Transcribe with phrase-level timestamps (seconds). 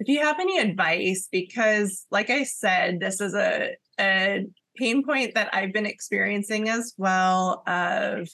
[0.00, 5.34] if you have any advice, because like I said, this is a, a pain point
[5.34, 8.28] that I've been experiencing as well of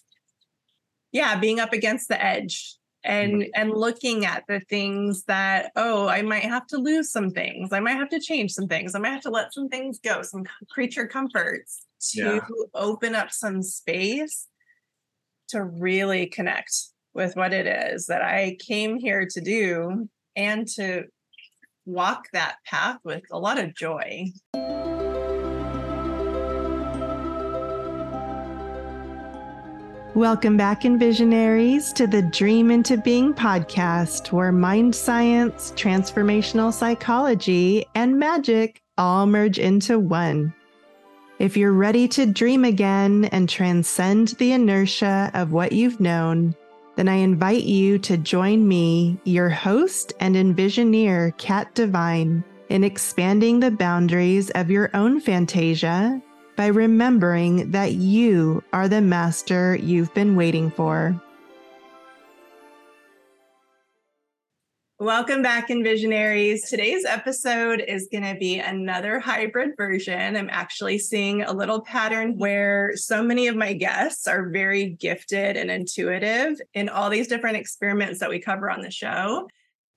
[1.12, 2.76] yeah, being up against the edge
[3.06, 3.50] and mm-hmm.
[3.54, 7.80] and looking at the things that oh i might have to lose some things i
[7.80, 10.44] might have to change some things i might have to let some things go some
[10.70, 12.40] creature comforts to yeah.
[12.74, 14.48] open up some space
[15.48, 16.74] to really connect
[17.14, 21.04] with what it is that i came here to do and to
[21.86, 24.30] walk that path with a lot of joy
[30.16, 38.18] Welcome back, Envisionaries, to the Dream into Being podcast, where mind science, transformational psychology, and
[38.18, 40.54] magic all merge into one.
[41.38, 46.56] If you're ready to dream again and transcend the inertia of what you've known,
[46.96, 53.60] then I invite you to join me, your host and envisioneer, Kat Divine, in expanding
[53.60, 56.20] the boundaries of your own fantasia
[56.56, 61.20] by remembering that you are the master you've been waiting for.
[64.98, 66.70] Welcome back, Envisionaries.
[66.70, 70.34] Today's episode is going to be another hybrid version.
[70.34, 75.58] I'm actually seeing a little pattern where so many of my guests are very gifted
[75.58, 79.46] and intuitive in all these different experiments that we cover on the show.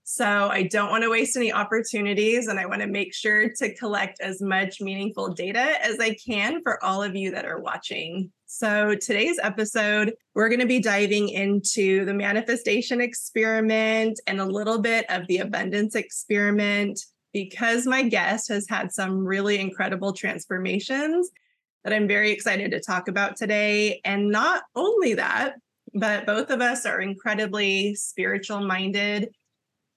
[0.04, 3.76] So I don't want to waste any opportunities and I want to make sure to
[3.76, 8.34] collect as much meaningful data as I can for all of you that are watching.
[8.52, 14.80] So today's episode, we're going to be diving into the manifestation experiment and a little
[14.80, 17.00] bit of the abundance experiment
[17.32, 21.30] because my guest has had some really incredible transformations
[21.84, 24.02] that I'm very excited to talk about today.
[24.04, 25.54] And not only that,
[25.94, 29.30] but both of us are incredibly spiritual minded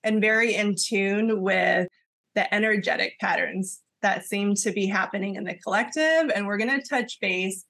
[0.05, 1.89] and very in tune with
[2.35, 6.31] the energetic patterns that seem to be happening in the collective.
[6.35, 7.65] And we're going to touch base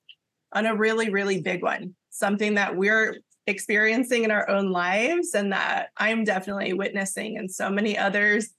[0.52, 5.52] on a really, really big one, something that we're experiencing in our own lives and
[5.52, 8.50] that I'm definitely witnessing, and so many others.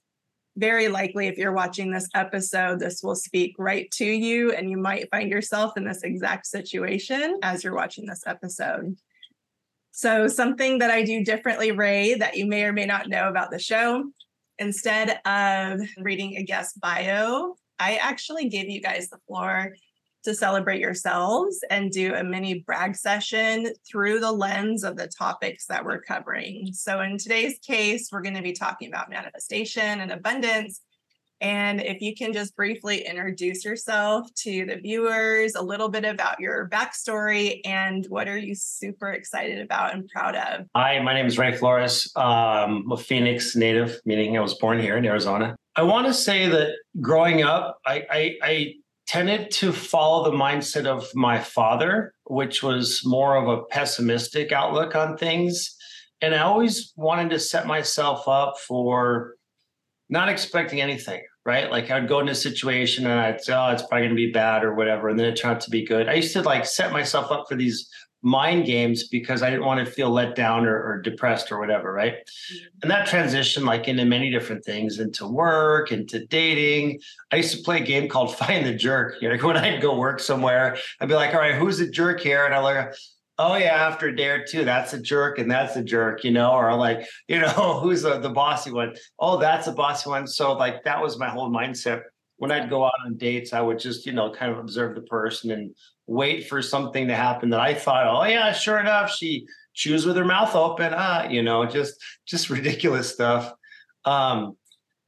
[0.56, 4.76] Very likely, if you're watching this episode, this will speak right to you, and you
[4.76, 8.96] might find yourself in this exact situation as you're watching this episode.
[9.90, 13.50] So, something that I do differently, Ray, that you may or may not know about
[13.50, 14.04] the show,
[14.58, 19.74] instead of reading a guest bio, I actually give you guys the floor
[20.24, 25.66] to celebrate yourselves and do a mini brag session through the lens of the topics
[25.66, 26.70] that we're covering.
[26.72, 30.80] So, in today's case, we're going to be talking about manifestation and abundance
[31.40, 36.40] and if you can just briefly introduce yourself to the viewers, a little bit about
[36.40, 40.66] your backstory, and what are you super excited about and proud of?
[40.74, 42.10] Hi, my name is Ray Flores.
[42.16, 45.56] Um, I'm a Phoenix native, meaning I was born here in Arizona.
[45.76, 46.70] I want to say that
[47.00, 48.74] growing up, I, I, I
[49.06, 54.94] tended to follow the mindset of my father, which was more of a pessimistic outlook
[54.94, 55.76] on things.
[56.20, 59.34] And I always wanted to set myself up for
[60.08, 61.70] not expecting anything, right?
[61.70, 64.32] Like I'd go into a situation and I'd say, oh, it's probably going to be
[64.32, 65.08] bad or whatever.
[65.08, 66.08] And then it turned out to be good.
[66.08, 67.88] I used to like set myself up for these
[68.24, 71.92] mind games because I didn't want to feel let down or, or depressed or whatever,
[71.92, 72.14] right?
[72.14, 72.64] Mm-hmm.
[72.82, 77.00] And that transition like into many different things, into work, into dating.
[77.30, 79.20] I used to play a game called Find the Jerk.
[79.20, 82.20] You know, when I'd go work somewhere, I'd be like, all right, who's the jerk
[82.20, 82.46] here?
[82.46, 82.94] And I like,
[83.38, 86.30] oh yeah, after a day or two, that's a jerk and that's a jerk, you
[86.30, 88.94] know, or like, you know, who's the, the bossy one?
[89.18, 90.26] Oh, that's a bossy one.
[90.26, 92.02] So like that was my whole mindset.
[92.36, 95.02] When I'd go out on dates, I would just, you know, kind of observe the
[95.02, 95.74] person and
[96.06, 100.16] wait for something to happen that I thought, oh yeah, sure enough, she chews with
[100.16, 100.92] her mouth open.
[100.94, 101.94] Ah, you know, just
[102.26, 103.52] just ridiculous stuff.
[104.04, 104.56] Um,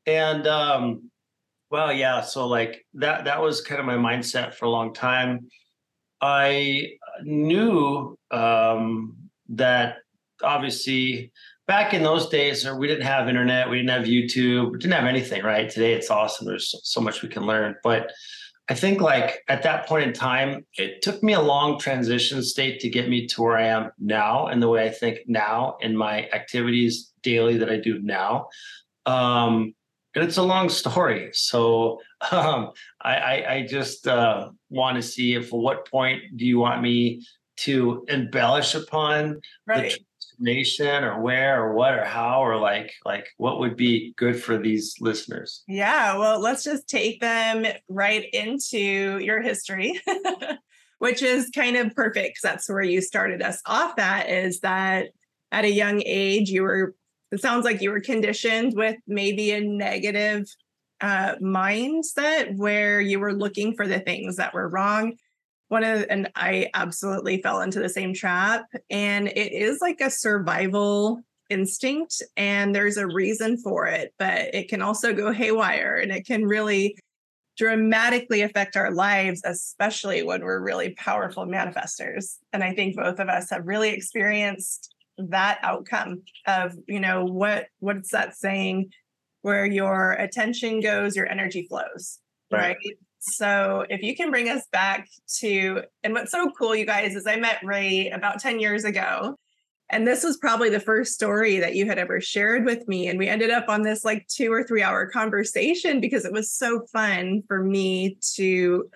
[0.07, 1.11] and um,
[1.71, 5.49] well, yeah, so like that that was kind of my mindset for a long time.
[6.21, 9.17] I knew um,
[9.51, 9.97] that
[10.43, 11.33] obviously
[11.67, 14.95] back in those days, or we didn't have internet, we didn't have YouTube, we didn't
[14.95, 15.69] have anything, right?
[15.69, 16.47] Today it's awesome.
[16.47, 17.77] There's so much we can learn.
[17.83, 18.13] But
[18.69, 22.81] I think like at that point in time, it took me a long transition state
[22.81, 25.97] to get me to where I am now and the way I think now in
[25.97, 28.49] my activities daily that I do now.
[29.05, 29.75] Um,
[30.15, 31.31] and it's a long story.
[31.33, 32.01] So
[32.33, 36.59] um, I, I, I, just uh, want to see if at what point do you
[36.59, 37.23] want me
[37.59, 39.93] to embellish upon right.
[39.93, 39.99] the
[40.37, 44.59] transformation or where or what or how or like like what would be good for
[44.59, 50.01] these listeners yeah well let's just take them right into your history
[50.99, 55.09] which is kind of perfect because that's where you started us off at is that
[55.53, 56.95] at a young age you were
[57.33, 60.47] it sounds like you were conditioned with maybe a negative
[61.01, 65.17] uh, mindset where you were looking for the things that were wrong.
[65.69, 68.67] One of and I absolutely fell into the same trap.
[68.91, 74.69] And it is like a survival instinct, and there's a reason for it, but it
[74.69, 76.97] can also go haywire and it can really
[77.57, 82.37] dramatically affect our lives, especially when we're really powerful manifestors.
[82.53, 87.69] And I think both of us have really experienced that outcome of, you know, what
[87.79, 88.91] what's that saying?
[89.43, 92.19] Where your attention goes, your energy flows.
[92.51, 92.77] Right.
[92.85, 92.97] right?
[93.29, 95.09] So if you can bring us back
[95.39, 99.37] to, and what's so cool, you guys, is I met Ray about 10 years ago.
[99.89, 103.09] And this was probably the first story that you had ever shared with me.
[103.09, 106.51] And we ended up on this like two or three hour conversation because it was
[106.51, 108.91] so fun for me to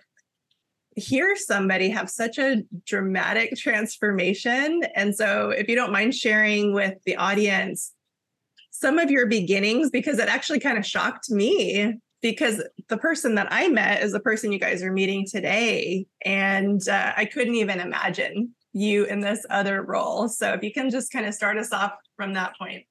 [0.96, 4.82] hear somebody have such a dramatic transformation.
[4.96, 7.92] And so, if you don't mind sharing with the audience
[8.70, 11.94] some of your beginnings, because it actually kind of shocked me.
[12.22, 16.06] Because the person that I met is the person you guys are meeting today.
[16.24, 20.28] And uh, I couldn't even imagine you in this other role.
[20.28, 22.84] So if you can just kind of start us off from that point.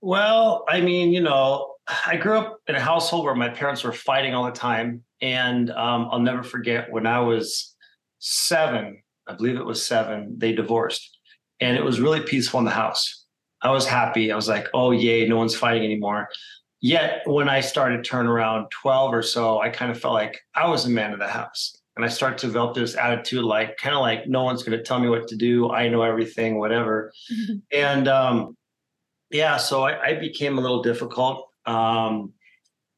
[0.00, 1.74] Well, I mean, you know,
[2.06, 5.02] I grew up in a household where my parents were fighting all the time.
[5.20, 7.74] And um, I'll never forget when I was
[8.18, 11.18] seven, I believe it was seven, they divorced.
[11.60, 13.24] And it was really peaceful in the house.
[13.62, 14.30] I was happy.
[14.30, 16.28] I was like, oh, yay, no one's fighting anymore.
[16.84, 20.68] Yet when I started turn around 12 or so, I kind of felt like I
[20.68, 23.94] was the man of the house and I start to develop this attitude, like kind
[23.94, 25.70] of like no one's going to tell me what to do.
[25.70, 27.10] I know everything, whatever.
[27.32, 27.54] Mm-hmm.
[27.72, 28.54] And um,
[29.30, 31.48] yeah, so I, I, became a little difficult.
[31.64, 32.34] Um,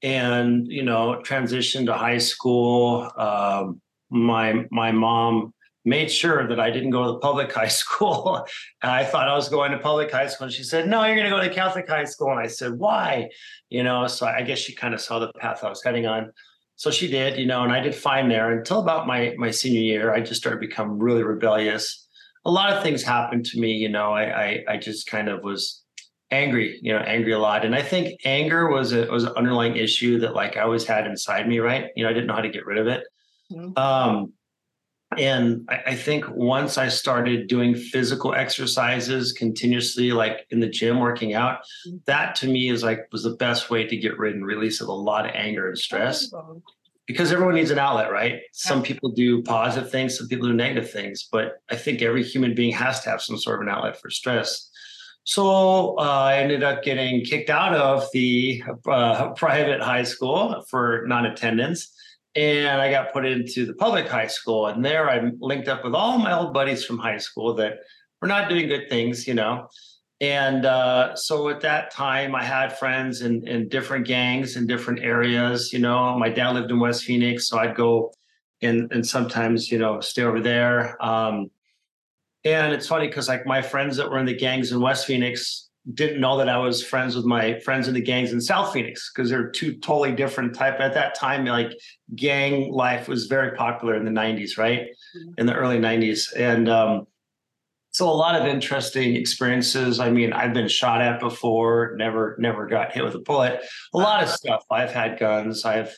[0.02, 3.08] and you know, transitioned to high school.
[3.16, 3.80] Um,
[4.10, 5.54] my my mom
[5.86, 8.44] made sure that I didn't go to the public high school.
[8.82, 11.16] and I thought I was going to public high school, and she said, "No, you're
[11.16, 13.28] going to go to Catholic high school." And I said, "Why?"
[13.70, 16.32] You know, so I guess she kind of saw the path I was heading on
[16.76, 19.80] so she did, you know, and I did fine there until about my my senior
[19.80, 20.14] year.
[20.14, 22.06] I just started to become really rebellious.
[22.44, 24.12] A lot of things happened to me, you know.
[24.12, 25.82] I I, I just kind of was
[26.30, 27.64] angry, you know, angry a lot.
[27.64, 31.06] And I think anger was a was an underlying issue that like I always had
[31.06, 31.86] inside me, right?
[31.96, 33.04] You know, I didn't know how to get rid of it.
[33.50, 33.78] Mm-hmm.
[33.78, 34.32] Um,
[35.18, 40.98] and I, I, think once I started doing physical exercises continuously, like in the gym,
[41.00, 41.96] working out, mm-hmm.
[42.06, 44.88] that to me is like was the best way to get rid and release of
[44.88, 46.32] a lot of anger and stress.
[47.06, 48.40] Because everyone needs an outlet, right?
[48.52, 52.54] Some people do positive things, some people do negative things, but I think every human
[52.54, 54.68] being has to have some sort of an outlet for stress.
[55.22, 61.04] So uh, I ended up getting kicked out of the uh, private high school for
[61.06, 61.95] non-attendance
[62.36, 64.66] and I got put into the public high school.
[64.66, 67.78] And there I linked up with all my old buddies from high school that
[68.20, 69.68] were not doing good things, you know.
[70.20, 75.00] And uh, so at that time, I had friends in, in different gangs in different
[75.00, 75.72] areas.
[75.72, 78.12] You know, my dad lived in West Phoenix, so I'd go
[78.62, 81.02] and and sometimes you know stay over there.
[81.04, 81.50] Um,
[82.44, 85.65] and it's funny because like my friends that were in the gangs in West Phoenix,
[85.94, 89.10] didn't know that I was friends with my friends in the gangs in South Phoenix
[89.12, 90.80] because they're two totally different type.
[90.80, 91.72] At that time, like
[92.14, 94.80] gang life was very popular in the 90s, right?
[95.16, 95.32] Mm-hmm.
[95.38, 96.34] In the early 90s.
[96.36, 97.06] And um,
[97.90, 100.00] so a lot of interesting experiences.
[100.00, 103.62] I mean, I've been shot at before, never, never got hit with a bullet.
[103.94, 104.64] A lot of stuff.
[104.70, 105.64] I've had guns.
[105.64, 105.96] I've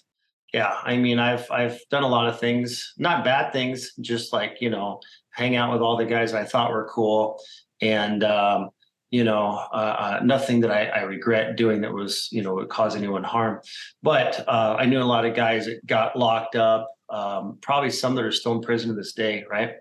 [0.54, 4.56] yeah, I mean, I've I've done a lot of things, not bad things, just like,
[4.60, 7.38] you know, hang out with all the guys I thought were cool.
[7.82, 8.70] And um,
[9.10, 12.68] you know, uh, uh, nothing that I, I, regret doing that was, you know, would
[12.68, 13.60] cause anyone harm.
[14.02, 18.14] But uh, I knew a lot of guys that got locked up, um, probably some
[18.16, 19.76] that are still in prison to this day, right?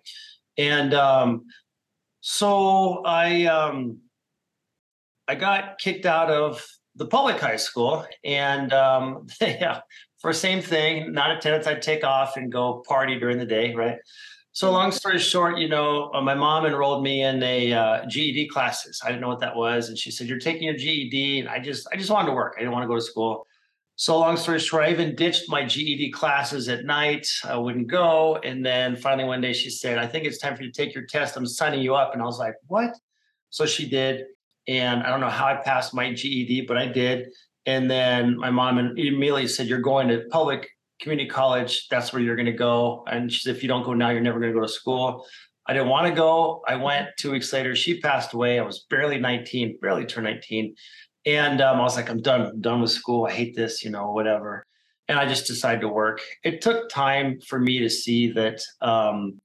[0.57, 1.45] And um,
[2.21, 3.99] so I um,
[5.27, 6.65] I got kicked out of
[6.95, 9.81] the public high school, and um, yeah,
[10.19, 13.97] for same thing, not attendance, I'd take off and go party during the day, right?
[14.57, 18.47] So long story short, you know, uh, my mom enrolled me in a uh, GED
[18.47, 18.99] classes.
[19.05, 21.59] I didn't know what that was, and she said, "You're taking your GED," and I
[21.59, 22.55] just, I just wanted to work.
[22.57, 23.45] I didn't want to go to school.
[23.97, 27.27] So long story short, I even ditched my GED classes at night.
[27.43, 30.63] I wouldn't go, and then finally one day she said, "I think it's time for
[30.63, 31.37] you to take your test.
[31.37, 32.97] I'm signing you up." And I was like, "What?"
[33.51, 34.25] So she did,
[34.67, 37.27] and I don't know how I passed my GED, but I did.
[37.67, 40.67] And then my mom immediately said, "You're going to public
[40.99, 43.03] community college, that's where you're going to go.
[43.07, 45.25] And she said, if you don't go now, you're never going to go to school.
[45.67, 46.63] I didn't want to go.
[46.67, 47.75] I went two weeks later.
[47.75, 48.59] She passed away.
[48.59, 50.73] I was barely 19, barely turned 19.
[51.25, 52.41] And um, I was like, I'm done.
[52.41, 53.25] I'm done with school.
[53.25, 54.65] I hate this, you know, whatever.
[55.09, 56.21] And I just decided to work.
[56.43, 59.41] It took time for me to see that um,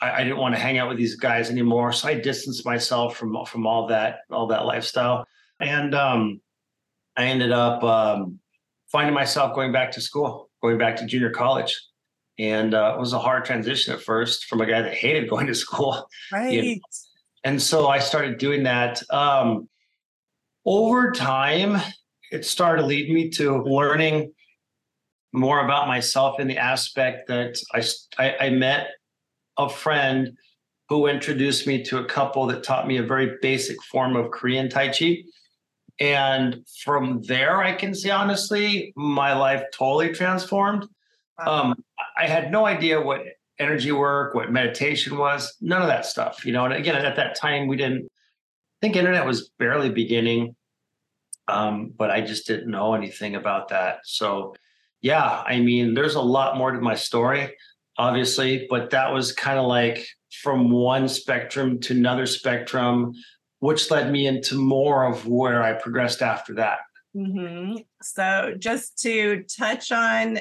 [0.00, 1.92] I, I, didn't want to hang out with these guys anymore.
[1.92, 5.26] So I distanced myself from from all that all that lifestyle.
[5.60, 6.40] And um,
[7.16, 8.38] I ended up um,
[8.92, 11.80] finding myself going back to school, going back to junior college.
[12.38, 15.46] And uh, it was a hard transition at first from a guy that hated going
[15.46, 16.08] to school.
[16.32, 16.52] Right.
[16.52, 16.80] You know?
[17.44, 19.02] And so I started doing that.
[19.10, 19.68] Um,
[20.64, 21.80] over time,
[22.30, 24.32] it started leading me to learning
[25.32, 27.82] more about myself in the aspect that I,
[28.22, 28.88] I, I met
[29.56, 30.36] a friend
[30.88, 34.68] who introduced me to a couple that taught me a very basic form of Korean
[34.68, 35.22] Tai Chi.
[36.00, 40.86] And from there, I can say honestly, my life totally transformed.
[41.44, 41.74] Um,
[42.16, 43.22] I had no idea what
[43.58, 46.64] energy work, what meditation was, none of that stuff, you know.
[46.64, 48.08] And again, at that time, we didn't
[48.78, 50.54] I think internet was barely beginning,
[51.48, 54.00] um, but I just didn't know anything about that.
[54.04, 54.54] So,
[55.00, 57.56] yeah, I mean, there's a lot more to my story,
[57.96, 60.06] obviously, but that was kind of like
[60.42, 63.14] from one spectrum to another spectrum,
[63.60, 66.78] which led me into more of where I progressed after that.
[67.16, 67.76] Mm-hmm.
[68.02, 70.38] So, just to touch on,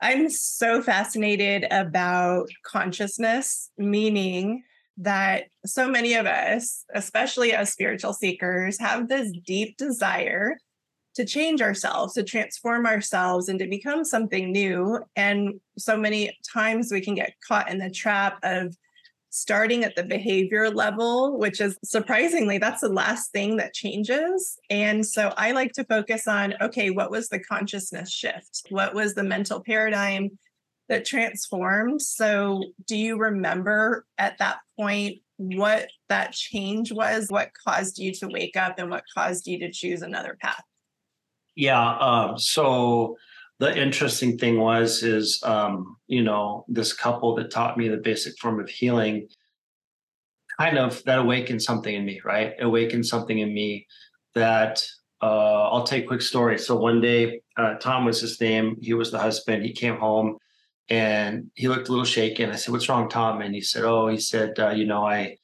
[0.00, 4.62] I'm so fascinated about consciousness, meaning
[4.98, 10.56] that so many of us, especially as spiritual seekers, have this deep desire
[11.14, 15.00] to change ourselves, to transform ourselves, and to become something new.
[15.16, 18.76] And so many times we can get caught in the trap of
[19.36, 24.58] starting at the behavior level, which is surprisingly, that's the last thing that changes.
[24.70, 28.62] And so I like to focus on okay, what was the consciousness shift?
[28.70, 30.30] What was the mental paradigm
[30.88, 32.00] that transformed?
[32.00, 37.26] So, do you remember at that point what that change was?
[37.28, 40.62] What caused you to wake up and what caused you to choose another path?
[41.54, 41.98] Yeah.
[41.98, 43.16] Um, so,
[43.58, 48.38] the interesting thing was is um, you know this couple that taught me the basic
[48.38, 49.28] form of healing
[50.58, 52.54] kind of that awakened something in me right?
[52.60, 53.86] Awakened something in me
[54.34, 54.84] that
[55.22, 56.58] uh, i'll take a quick story.
[56.58, 58.76] So one day uh, tom was his name.
[58.80, 59.64] He was the husband.
[59.64, 60.36] He came home
[60.88, 63.40] and he looked a little shaken i said what's wrong tom?
[63.40, 65.36] And he said oh he said uh, you know i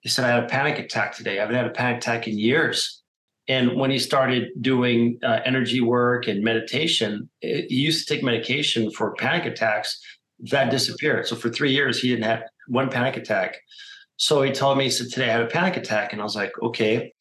[0.00, 1.38] he said i had a panic attack today.
[1.38, 2.99] I haven't had a panic attack in years
[3.48, 8.22] and when he started doing uh, energy work and meditation, it, he used to take
[8.22, 10.00] medication for panic attacks.
[10.50, 11.26] That disappeared.
[11.26, 13.58] So for three years, he didn't have one panic attack.
[14.16, 16.12] So he told me, he said, Today I had a panic attack.
[16.12, 17.12] And I was like, Okay.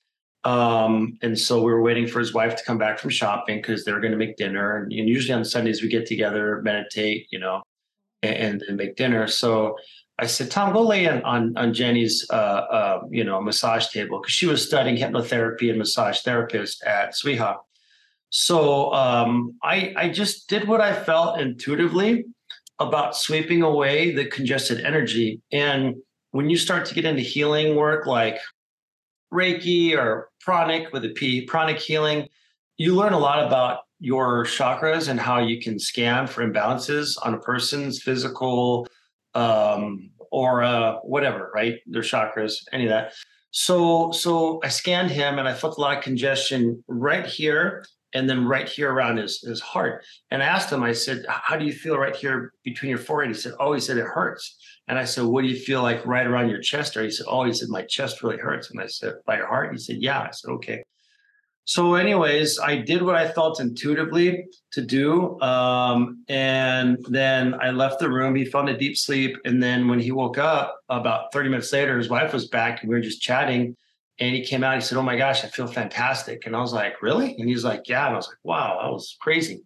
[0.46, 3.84] Um, and so we were waiting for his wife to come back from shopping because
[3.84, 4.78] they were going to make dinner.
[4.78, 7.62] And, and, usually on Sundays, we get together, meditate, you know,
[8.24, 9.28] and, and make dinner.
[9.28, 9.76] So
[10.22, 14.20] I said, Tom, go lay in on on Jenny's, uh, uh, you know, massage table
[14.20, 17.56] because she was studying hypnotherapy and massage therapist at SWIHA.
[18.30, 22.26] So um, I I just did what I felt intuitively
[22.80, 25.42] about sweeping away the congested energy.
[25.52, 25.96] And
[26.32, 28.40] when you start to get into healing work like
[29.34, 32.28] Reiki or pranic with a P, pranic healing,
[32.78, 37.34] you learn a lot about your chakras and how you can scan for imbalances on
[37.34, 38.88] a person's physical
[39.36, 41.79] um, or uh, whatever, right?
[41.88, 43.13] Their chakras, any of that.
[43.51, 47.83] So, so I scanned him and I felt a lot of congestion right here
[48.13, 50.03] and then right here around his, his heart.
[50.31, 53.36] And I asked him, I said, How do you feel right here between your forehead?
[53.36, 54.57] He said, Oh, he said, it hurts.
[54.88, 56.95] And I said, What do you feel like right around your chest?
[56.98, 58.69] Or he said, Oh, he said, My chest really hurts.
[58.71, 59.71] And I said, By your heart?
[59.71, 60.21] He said, Yeah.
[60.21, 60.83] I said, Okay.
[61.70, 65.40] So, anyways, I did what I felt intuitively to do.
[65.40, 68.34] Um, and then I left the room.
[68.34, 69.38] He fell into deep sleep.
[69.46, 72.90] And then when he woke up about 30 minutes later, his wife was back and
[72.90, 73.78] we were just chatting.
[74.20, 74.74] And he came out.
[74.74, 76.48] He said, Oh my gosh, I feel fantastic.
[76.48, 77.36] And I was like, Really?
[77.38, 78.08] And he's like, Yeah.
[78.08, 79.62] And I was like, Wow, that was crazy.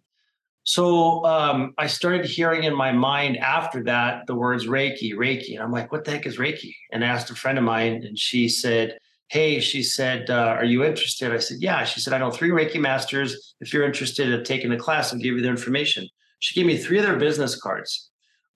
[0.64, 5.54] So um, I started hearing in my mind after that the words Reiki, Reiki.
[5.54, 6.74] And I'm like, What the heck is Reiki?
[6.92, 10.64] And I asked a friend of mine, and she said, hey, she said, uh, are
[10.64, 11.32] you interested?
[11.32, 11.84] I said, yeah.
[11.84, 13.54] She said, I know three Reiki masters.
[13.60, 16.08] If you're interested in taking a class, I'll give you their information.
[16.38, 18.10] She gave me three of their business cards.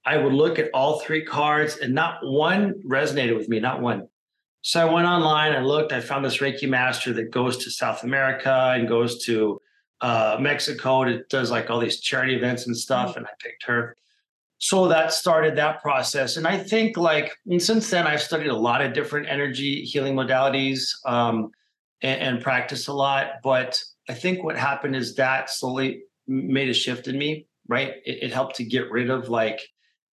[0.04, 4.08] I would look at all three cards and not one resonated with me, not one.
[4.62, 8.04] So I went online, I looked, I found this Reiki master that goes to South
[8.04, 9.60] America and goes to
[10.00, 11.02] uh, Mexico.
[11.02, 13.10] It does like all these charity events and stuff.
[13.10, 13.18] Mm-hmm.
[13.18, 13.96] And I picked her
[14.58, 16.36] so that started that process.
[16.36, 20.14] And i think like and since then i've studied a lot of different energy healing
[20.14, 21.50] modalities um,
[22.02, 23.34] and, and practiced a lot.
[23.42, 27.94] But i think what happened is that slowly made a shift in me right?
[28.04, 29.60] It, it helped to get rid of like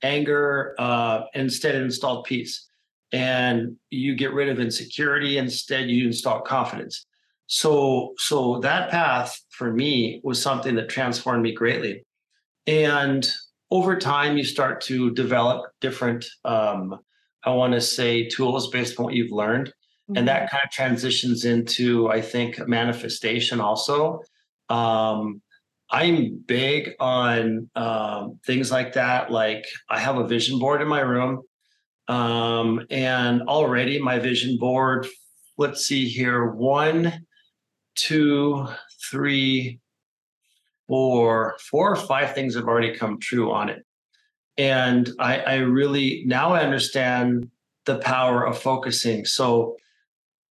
[0.02, 2.68] anger uh, instead installed peace.
[3.14, 7.06] And you get rid of insecurity instead you install confidence.
[7.46, 12.04] So so that path for me was something that transformed me greatly.
[12.66, 13.30] And
[13.74, 16.98] over time you start to develop different um,
[17.44, 19.74] i want to say tools based on what you've learned
[20.10, 20.18] Mm-hmm.
[20.18, 24.22] And that kind of transitions into, I think, manifestation also.
[24.70, 25.42] Um,
[25.90, 29.32] I'm big on um, things like that.
[29.32, 31.44] Like I have a vision board in my room.
[32.10, 35.08] Um, and already my vision board,
[35.58, 37.26] let's see here, one,
[37.96, 38.68] two,
[39.10, 39.80] three,
[40.94, 43.84] four, four or five things have already come true on it.
[44.60, 47.50] And I, I really now I understand
[47.86, 49.26] the power of focusing.
[49.26, 49.76] So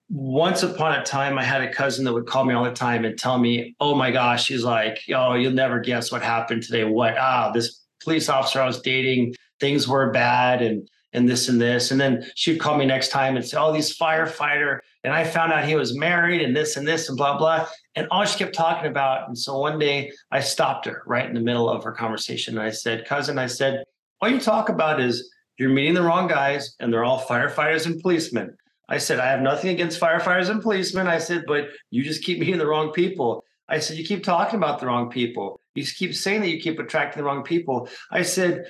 [0.09, 3.05] once upon a time, I had a cousin that would call me all the time
[3.05, 6.83] and tell me, "Oh my gosh," she's like, "Oh, you'll never guess what happened today.
[6.83, 7.17] What?
[7.17, 11.91] Ah, this police officer I was dating, things were bad, and and this and this."
[11.91, 15.53] And then she'd call me next time and say, "Oh, these firefighter," and I found
[15.53, 17.67] out he was married, and this and this and blah blah.
[17.95, 19.29] And all she kept talking about.
[19.29, 22.67] And so one day I stopped her right in the middle of her conversation, and
[22.67, 23.85] I said, "Cousin," I said,
[24.21, 25.29] "All you talk about is."
[25.59, 28.57] You're meeting the wrong guys, and they're all firefighters and policemen.
[28.89, 31.07] I said, I have nothing against firefighters and policemen.
[31.07, 33.45] I said, but you just keep meeting the wrong people.
[33.69, 35.61] I said, you keep talking about the wrong people.
[35.75, 37.89] You keep saying that you keep attracting the wrong people.
[38.11, 38.65] I said,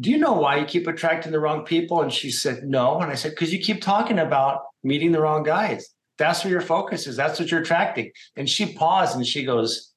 [0.00, 2.02] do you know why you keep attracting the wrong people?
[2.02, 3.00] And she said, no.
[3.00, 5.88] And I said, because you keep talking about meeting the wrong guys.
[6.18, 7.16] That's where your focus is.
[7.16, 8.10] That's what you're attracting.
[8.36, 9.92] And she paused and she goes,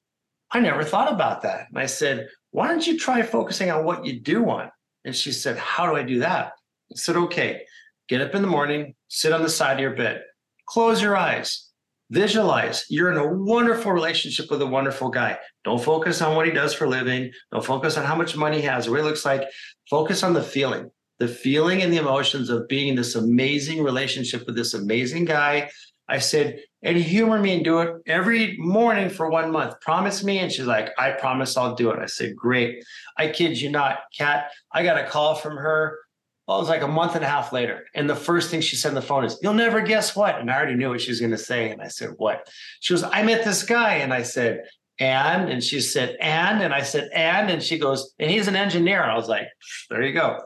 [0.50, 1.68] I never thought about that.
[1.70, 4.70] And I said, why don't you try focusing on what you do want?
[5.04, 6.52] And she said, how do I do that?
[6.92, 7.62] I said, okay,
[8.08, 10.22] Get up in the morning, sit on the side of your bed,
[10.66, 11.70] close your eyes,
[12.10, 15.38] visualize you're in a wonderful relationship with a wonderful guy.
[15.64, 17.32] Don't focus on what he does for a living.
[17.50, 19.42] Don't focus on how much money he has what he looks like.
[19.88, 24.46] Focus on the feeling, the feeling and the emotions of being in this amazing relationship
[24.46, 25.70] with this amazing guy.
[26.08, 29.80] I said, and humor me and do it every morning for one month.
[29.80, 30.38] Promise me.
[30.38, 31.98] And she's like, I promise I'll do it.
[31.98, 32.84] I said, great.
[33.16, 34.50] I kid you not, Kat.
[34.72, 35.98] I got a call from her
[36.46, 37.86] well, it was like a month and a half later.
[37.94, 40.38] And the first thing she said on the phone is, You'll never guess what.
[40.38, 41.70] And I already knew what she was going to say.
[41.70, 42.48] And I said, What?
[42.80, 43.94] She was, I met this guy.
[43.94, 44.64] And I said,
[45.00, 45.50] And?
[45.50, 46.62] And she said, And?
[46.62, 47.50] And I said, And?
[47.50, 49.02] And she goes, And he's an engineer.
[49.02, 49.48] I was like,
[49.90, 50.40] There you go.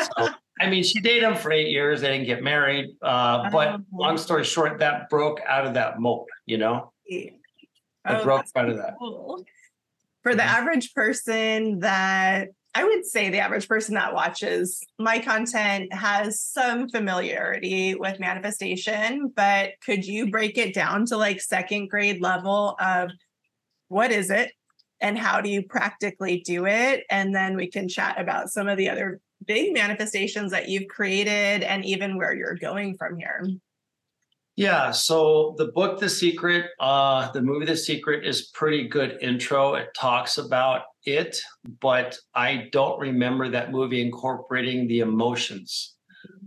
[0.00, 0.28] So,
[0.60, 2.00] I mean, she dated him for eight years.
[2.00, 2.96] They didn't get married.
[3.02, 3.78] Uh, but oh.
[3.92, 6.92] long story short, that broke out of that mold, you know?
[7.06, 7.34] It
[8.04, 8.94] oh, broke out of that.
[8.98, 9.44] Cool.
[10.22, 15.92] For the average person that I would say the average person that watches my content
[15.92, 22.20] has some familiarity with manifestation, but could you break it down to like second grade
[22.20, 23.10] level of
[23.88, 24.52] what is it
[25.00, 27.04] and how do you practically do it?
[27.10, 31.62] And then we can chat about some of the other big manifestations that you've created
[31.62, 33.46] and even where you're going from here.
[34.56, 34.90] Yeah.
[34.90, 39.74] So the book, The Secret, uh, the movie, The Secret, is pretty good intro.
[39.74, 41.40] It talks about it,
[41.80, 45.94] but I don't remember that movie incorporating the emotions.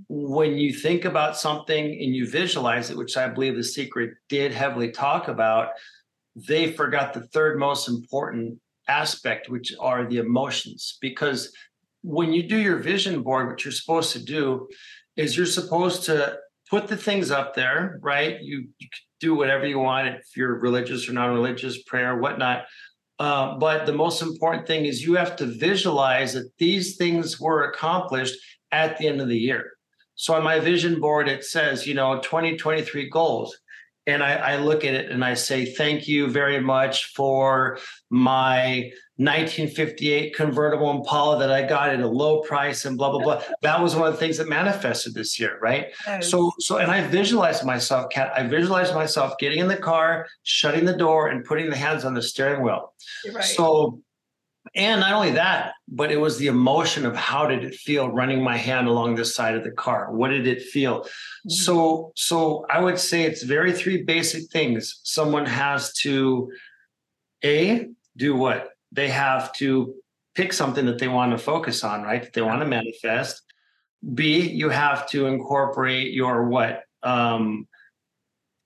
[0.10, 4.52] When you think about something and you visualize it, which I believe The Secret did
[4.52, 5.70] heavily talk about,
[6.36, 10.98] they forgot the third most important aspect, which are the emotions.
[11.02, 11.54] Because
[12.04, 14.68] when you do your vision board, what you're supposed to do
[15.16, 16.38] is you're supposed to
[16.70, 18.38] put the things up there, right?
[18.42, 18.88] You, you
[19.20, 22.64] do whatever you want if you're religious or non-religious, prayer, whatnot.
[23.20, 27.70] Uh, but the most important thing is you have to visualize that these things were
[27.70, 28.36] accomplished
[28.72, 29.72] at the end of the year.
[30.16, 33.58] So on my vision board, it says, you know, 2023 goals
[34.08, 37.78] and I, I, look at it and I say, thank you very much for
[38.10, 43.44] my 1958 convertible Impala that I got at a low price and blah, blah, blah.
[43.62, 45.88] That was one of the things that manifested this year, right?
[46.24, 50.86] So, so, and I visualized myself, Kat, I visualized myself getting in the car, shutting
[50.86, 52.94] the door and putting the hands on the steering wheel.
[53.32, 53.44] Right.
[53.44, 54.02] So
[54.76, 58.44] and not only that, but it was the emotion of how did it feel running
[58.44, 60.12] my hand along this side of the car?
[60.12, 61.02] What did it feel?
[61.02, 61.50] Mm-hmm.
[61.50, 65.02] So, so I would say it's very three basic things.
[65.04, 66.52] Someone has to
[67.44, 69.96] a do what they have to
[70.36, 72.24] pick something that they want to focus on, right?
[72.24, 73.42] That they want to manifest.
[74.14, 77.68] B, you have to incorporate your what um,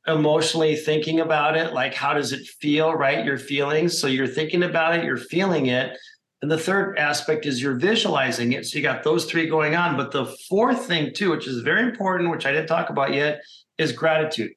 [0.08, 3.26] emotionally thinking about it like how does it feel right?
[3.26, 4.00] Your feelings.
[4.00, 5.98] So you're thinking about it you're feeling it.
[6.42, 8.66] And the third aspect is you're visualizing it.
[8.66, 9.98] So you got those three going on.
[9.98, 13.42] But the fourth thing too which is very important which i didn't talk about yet
[13.78, 14.52] is gratitude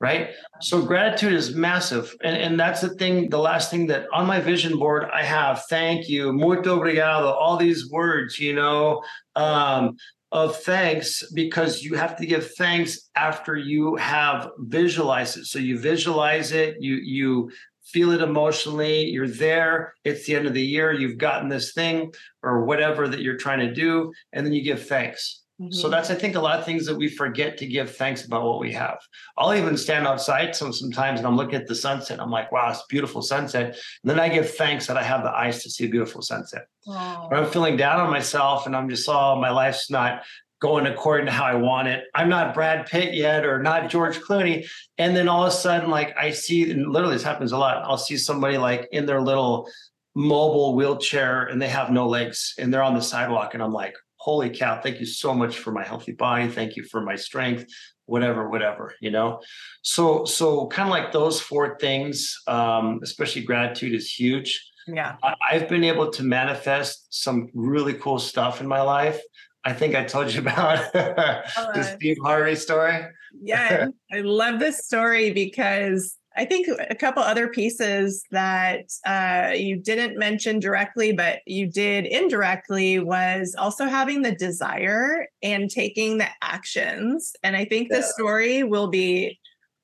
[0.00, 0.30] right?
[0.60, 2.14] So gratitude is massive.
[2.22, 5.64] And, and that's the thing the last thing that on my vision board i have
[5.70, 9.02] thank you muito obrigado all these words you know
[9.36, 9.96] um,
[10.34, 15.44] of thanks because you have to give thanks after you have visualized it.
[15.44, 17.52] So you visualize it, you you
[17.84, 22.12] feel it emotionally, you're there, it's the end of the year, you've gotten this thing
[22.42, 25.43] or whatever that you're trying to do, and then you give thanks.
[25.60, 25.72] Mm-hmm.
[25.72, 28.44] So that's I think a lot of things that we forget to give thanks about
[28.44, 28.98] what we have.
[29.38, 32.20] I'll even stand outside some sometimes and I'm looking at the sunset.
[32.20, 33.66] I'm like, wow, it's beautiful sunset.
[33.66, 36.66] And then I give thanks that I have the eyes to see a beautiful sunset.
[36.86, 37.28] Wow.
[37.30, 40.24] Or I'm feeling down on myself and I'm just, oh, my life's not
[40.60, 42.04] going according to how I want it.
[42.14, 44.66] I'm not Brad Pitt yet or not George Clooney.
[44.98, 47.84] And then all of a sudden, like I see, and literally this happens a lot.
[47.84, 49.68] I'll see somebody like in their little
[50.16, 53.54] mobile wheelchair and they have no legs and they're on the sidewalk.
[53.54, 56.48] And I'm like, holy cow, thank you so much for my healthy body.
[56.48, 57.66] Thank you for my strength,
[58.06, 59.42] whatever, whatever, you know?
[59.82, 64.66] So, so kind of like those four things, um, especially gratitude is huge.
[64.86, 65.16] Yeah.
[65.22, 69.20] I, I've been able to manifest some really cool stuff in my life.
[69.62, 73.04] I think I told you about the Steve Harvey story.
[73.42, 79.76] yeah, I love this story because I think a couple other pieces that uh, you
[79.76, 86.26] didn't mention directly, but you did indirectly was also having the desire and taking the
[86.42, 87.34] actions.
[87.44, 87.98] And I think yeah.
[87.98, 89.38] this story will be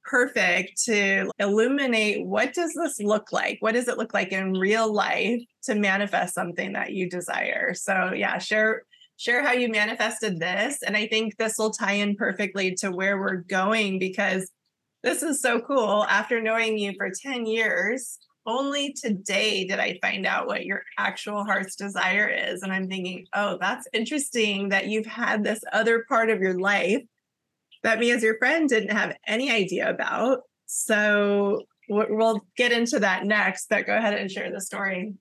[0.05, 3.59] perfect to illuminate what does this look like?
[3.61, 7.75] What does it look like in real life to manifest something that you desire?
[7.75, 8.83] So yeah, share
[9.19, 10.83] share how you manifested this.
[10.83, 14.51] And I think this will tie in perfectly to where we're going because
[15.03, 16.05] this is so cool.
[16.09, 21.45] After knowing you for 10 years, only today did I find out what your actual
[21.45, 22.63] heart's desire is.
[22.63, 27.03] And I'm thinking, oh, that's interesting that you've had this other part of your life
[27.83, 30.41] that me as your friend didn't have any idea about.
[30.67, 35.15] So we'll get into that next, but go ahead and share the story.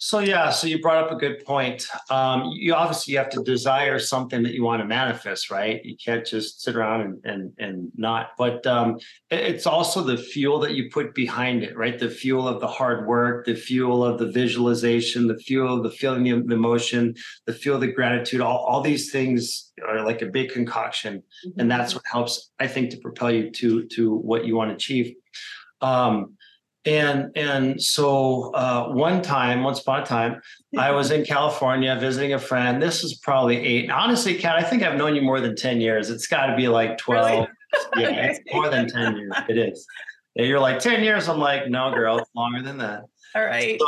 [0.00, 1.84] So yeah, so you brought up a good point.
[2.08, 5.84] Um, you obviously you have to desire something that you want to manifest, right?
[5.84, 8.28] You can't just sit around and and, and not.
[8.38, 11.98] But um, it's also the fuel that you put behind it, right?
[11.98, 15.90] The fuel of the hard work, the fuel of the visualization, the fuel of the
[15.90, 18.40] feeling of the emotion, the fuel of the gratitude.
[18.40, 21.60] All all these things are like a big concoction, mm-hmm.
[21.60, 24.76] and that's what helps, I think, to propel you to to what you want to
[24.76, 25.16] achieve.
[25.80, 26.36] Um,
[26.88, 30.40] and and so uh, one time, once upon a time,
[30.78, 32.82] I was in California visiting a friend.
[32.82, 33.90] This is probably eight.
[33.90, 36.08] Honestly, Kat, I think I've known you more than ten years.
[36.08, 37.48] It's got to be like twelve.
[37.94, 38.12] Really?
[38.12, 39.32] Yeah, it's more than ten years.
[39.48, 39.86] It is.
[40.34, 41.28] Yeah, you're like ten years.
[41.28, 43.02] I'm like, no, girl, it's longer than that.
[43.34, 43.78] All right.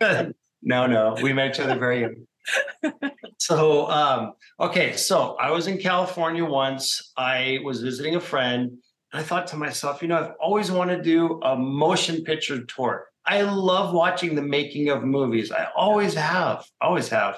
[0.00, 2.26] So, no, no, we met each other very young.
[3.38, 7.12] so um, okay, so I was in California once.
[7.16, 8.78] I was visiting a friend
[9.12, 13.06] I thought to myself, you know, I've always wanted to do a motion picture tour.
[13.26, 15.52] I love watching the making of movies.
[15.52, 17.36] I always have, always have.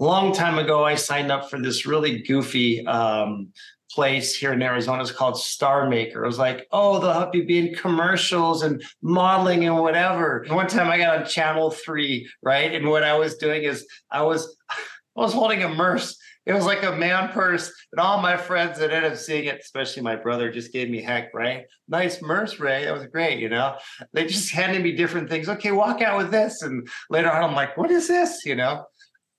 [0.00, 3.48] A long time ago, I signed up for this really goofy um,
[3.90, 5.02] place here in Arizona.
[5.02, 6.24] It's called Star Maker.
[6.24, 10.42] It was like, oh, they'll help you be in commercials and modeling and whatever.
[10.42, 12.72] And one time I got on channel three, right?
[12.74, 14.56] And what I was doing is I was
[15.16, 18.78] I was holding a murse it was like a man purse, and all my friends
[18.78, 21.64] that ended up seeing it, especially my brother, just gave me heck, right?
[21.86, 22.86] Nice murse, Ray.
[22.86, 23.76] That was great, you know.
[24.14, 25.48] They just handed me different things.
[25.48, 28.44] Okay, walk out with this, and later on, I'm like, what is this?
[28.46, 28.84] You know.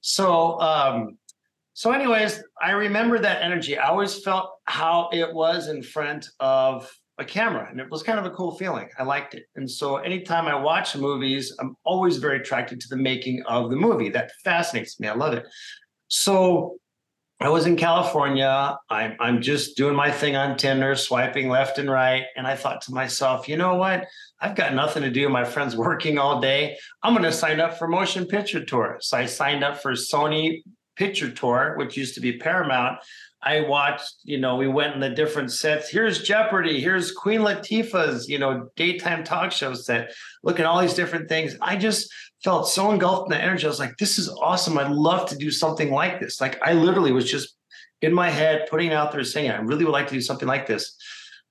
[0.01, 1.17] So, um,
[1.73, 3.77] so, anyways, I remember that energy.
[3.77, 8.19] I always felt how it was in front of a camera, and it was kind
[8.19, 8.89] of a cool feeling.
[8.99, 12.97] I liked it, and so anytime I watch movies, I'm always very attracted to the
[12.97, 14.09] making of the movie.
[14.09, 15.07] That fascinates me.
[15.07, 15.47] I love it.
[16.09, 16.77] So
[17.41, 18.77] I was in California.
[18.91, 22.25] I'm, I'm just doing my thing on Tinder, swiping left and right.
[22.36, 24.06] And I thought to myself, you know what?
[24.39, 25.27] I've got nothing to do.
[25.27, 26.77] My friend's working all day.
[27.01, 28.97] I'm going to sign up for Motion Picture Tour.
[29.01, 30.62] So I signed up for Sony
[30.95, 32.99] Picture Tour, which used to be Paramount.
[33.41, 35.89] I watched, you know, we went in the different sets.
[35.89, 36.80] Here's Jeopardy.
[36.80, 40.13] Here's Queen Latifah's, you know, daytime talk show set.
[40.43, 41.56] Look at all these different things.
[41.60, 43.65] I just felt so engulfed in the energy.
[43.65, 44.77] I was like, this is awesome.
[44.77, 46.41] I'd love to do something like this.
[46.41, 47.56] Like I literally was just
[48.01, 50.65] in my head, putting out there saying, I really would like to do something like
[50.65, 50.95] this.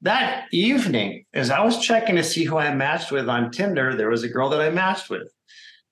[0.02, 4.08] That evening, as I was checking to see who I matched with on Tinder, there
[4.08, 5.30] was a girl that I matched with.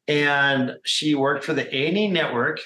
[0.08, 2.61] And she worked for the A&E network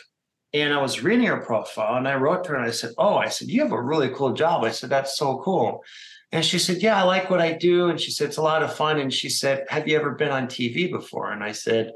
[0.54, 3.16] and I was reading her profile and I wrote to her and I said, Oh,
[3.16, 4.64] I said, you have a really cool job.
[4.64, 5.82] I said, That's so cool.
[6.30, 7.88] And she said, Yeah, I like what I do.
[7.88, 9.00] And she said, It's a lot of fun.
[9.00, 11.32] And she said, Have you ever been on TV before?
[11.32, 11.92] And I said,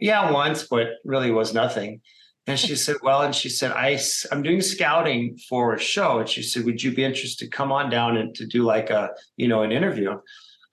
[0.00, 2.00] Yeah, once, but really was nothing.
[2.46, 3.98] And she said, Well, and she said, I,
[4.32, 6.20] I'm doing scouting for a show.
[6.20, 8.90] And she said, Would you be interested to come on down and to do like
[8.90, 10.12] a, you know, an interview?
[10.12, 10.18] I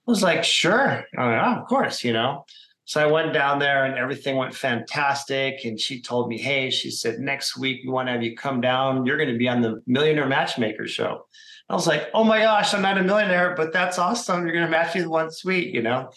[0.05, 1.03] was like, Sure.
[1.17, 2.45] I mean, oh, of course, you know.
[2.85, 5.65] So I went down there and everything went fantastic.
[5.65, 8.61] And she told me, hey, she said, next week we want to have you come
[8.61, 9.07] down.
[9.07, 11.25] You're going to be on the Millionaire Matchmaker show.
[11.67, 14.43] I was like, oh my gosh, I'm not a millionaire, but that's awesome.
[14.43, 16.11] You're going to match me with one sweet, you know?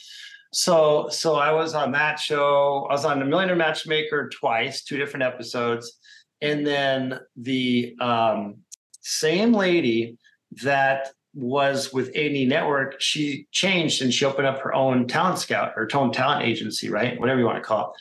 [0.53, 2.87] So, so I was on that show.
[2.89, 5.99] I was on the Millionaire Matchmaker twice, two different episodes.
[6.41, 8.59] And then the um,
[9.01, 10.17] same lady
[10.63, 15.73] that was with A&E Network, she changed and she opened up her own talent scout
[15.77, 17.19] or own talent agency, right?
[17.21, 18.01] Whatever you want to call it.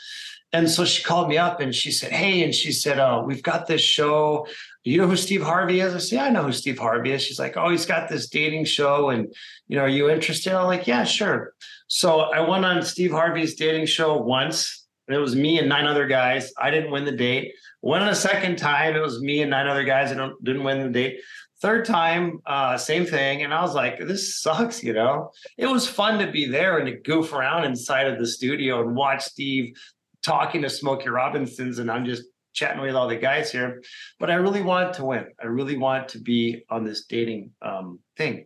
[0.53, 3.43] And so she called me up and she said, Hey, and she said, Oh, we've
[3.43, 4.47] got this show.
[4.87, 6.13] You know who Steve Harvey is?
[6.13, 7.21] I Yeah, I know who Steve Harvey is.
[7.21, 9.09] She's like, Oh, he's got this dating show.
[9.09, 9.33] And,
[9.67, 10.53] you know, are you interested?
[10.53, 11.53] I'm like, Yeah, sure.
[11.87, 14.87] So I went on Steve Harvey's dating show once.
[15.07, 16.53] And it was me and nine other guys.
[16.57, 17.51] I didn't win the date.
[17.81, 18.95] Went on a second time.
[18.95, 20.13] It was me and nine other guys.
[20.13, 21.19] I didn't win the date.
[21.61, 23.43] Third time, uh, same thing.
[23.43, 25.31] And I was like, this sucks, you know?
[25.57, 28.95] It was fun to be there and to goof around inside of the studio and
[28.95, 29.75] watch Steve
[30.23, 31.79] talking to Smokey Robinsons.
[31.79, 32.23] And I'm just
[32.57, 33.81] chatting with all the guys here.
[34.19, 35.25] But I really wanted to win.
[35.41, 38.45] I really wanted to be on this dating um, thing.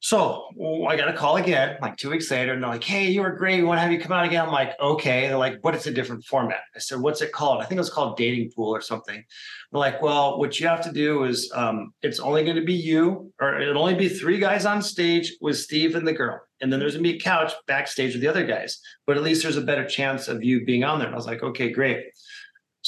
[0.00, 0.44] So
[0.88, 3.32] I got a call again, like two weeks later, and they're like, "Hey, you were
[3.32, 3.58] great.
[3.58, 5.88] We want to have you come out again." I'm like, "Okay." They're like, "But it's
[5.88, 8.70] a different format." I said, "What's it called?" I think it was called Dating Pool
[8.72, 9.16] or something.
[9.16, 12.74] They're like, "Well, what you have to do is, um, it's only going to be
[12.74, 16.72] you, or it'll only be three guys on stage with Steve and the girl, and
[16.72, 18.80] then there's going to be a couch backstage with the other guys.
[19.04, 21.26] But at least there's a better chance of you being on there." And I was
[21.26, 22.04] like, "Okay, great."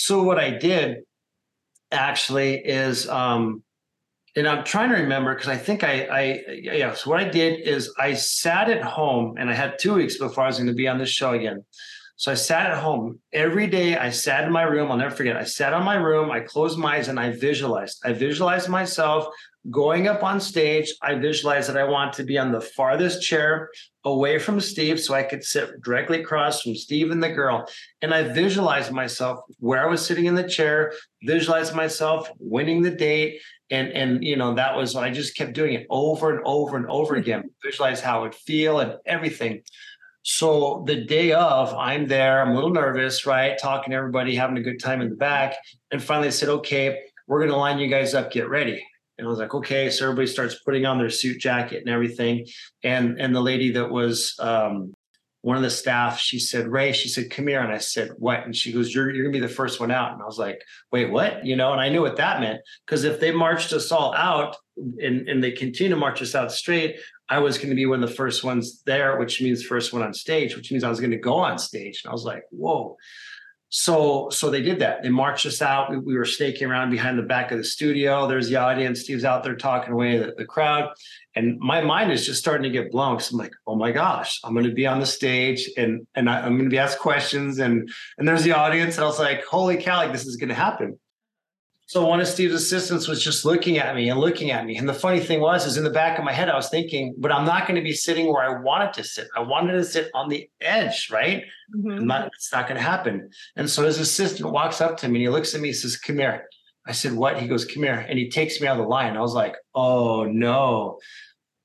[0.04, 0.98] So what I did
[1.92, 3.08] actually is.
[3.08, 3.62] Um,
[4.36, 6.94] and I'm trying to remember because I think I, I, yeah.
[6.94, 10.44] So what I did is I sat at home, and I had two weeks before
[10.44, 11.64] I was going to be on this show again.
[12.16, 13.96] So I sat at home every day.
[13.96, 14.90] I sat in my room.
[14.90, 15.36] I'll never forget.
[15.36, 16.30] I sat on my room.
[16.30, 18.00] I closed my eyes and I visualized.
[18.04, 19.26] I visualized myself
[19.68, 20.94] going up on stage.
[21.03, 23.68] I visualized that I want to be on the farthest chair
[24.05, 27.68] away from Steve so I could sit directly across from Steve and the girl.
[28.01, 30.94] And I visualized myself where I was sitting in the chair,
[31.25, 35.75] visualized myself winning the date and and you know that was i just kept doing
[35.75, 37.20] it over and over and over hmm.
[37.20, 39.62] again visualize how it would feel and everything
[40.23, 44.59] so the day of i'm there i'm a little nervous right talking to everybody having
[44.59, 45.55] a good time in the back
[45.90, 48.85] and finally I said okay we're going to line you guys up get ready
[49.20, 52.44] and i was like okay so everybody starts putting on their suit jacket and everything
[52.83, 54.92] and and the lady that was um,
[55.42, 57.61] one of the staff, she said, Ray, she said, come here.
[57.61, 58.44] And I said, what?
[58.44, 60.12] And she goes, you're, you're gonna be the first one out.
[60.12, 60.61] And I was like,
[60.92, 61.46] wait, what?
[61.46, 62.61] You know, and I knew what that meant.
[62.85, 66.52] Because if they marched us all out and, and they continue to march us out
[66.52, 69.92] straight, I was going to be one of the first ones there, which means first
[69.92, 72.02] one on stage, which means I was going to go on stage.
[72.04, 72.96] And I was like, whoa.
[73.72, 75.04] So, so they did that.
[75.04, 75.90] They marched us out.
[75.90, 78.26] We, we, were snaking around behind the back of the studio.
[78.26, 79.02] There's the audience.
[79.02, 80.92] Steve's out there talking away the, the crowd,
[81.37, 83.20] and my mind is just starting to get blown.
[83.20, 86.28] So I'm like, oh my gosh, I'm going to be on the stage, and and
[86.28, 89.20] I, am going to be asked questions, and and there's the audience, and I was
[89.20, 90.98] like, holy cow, like this is going to happen.
[91.90, 94.76] So one of Steve's assistants was just looking at me and looking at me.
[94.76, 97.16] And the funny thing was, is in the back of my head, I was thinking,
[97.18, 99.26] but I'm not going to be sitting where I wanted to sit.
[99.37, 101.42] I wanted to sit on the edge, right?
[101.76, 102.07] Mm-hmm.
[102.07, 103.31] Not, it's not going to happen.
[103.57, 105.96] And so his assistant walks up to me and he looks at me and says,
[105.96, 106.44] come here.
[106.87, 107.40] I said, what?
[107.40, 108.07] He goes, come here.
[108.09, 109.16] And he takes me out of the line.
[109.16, 111.00] I was like, oh no.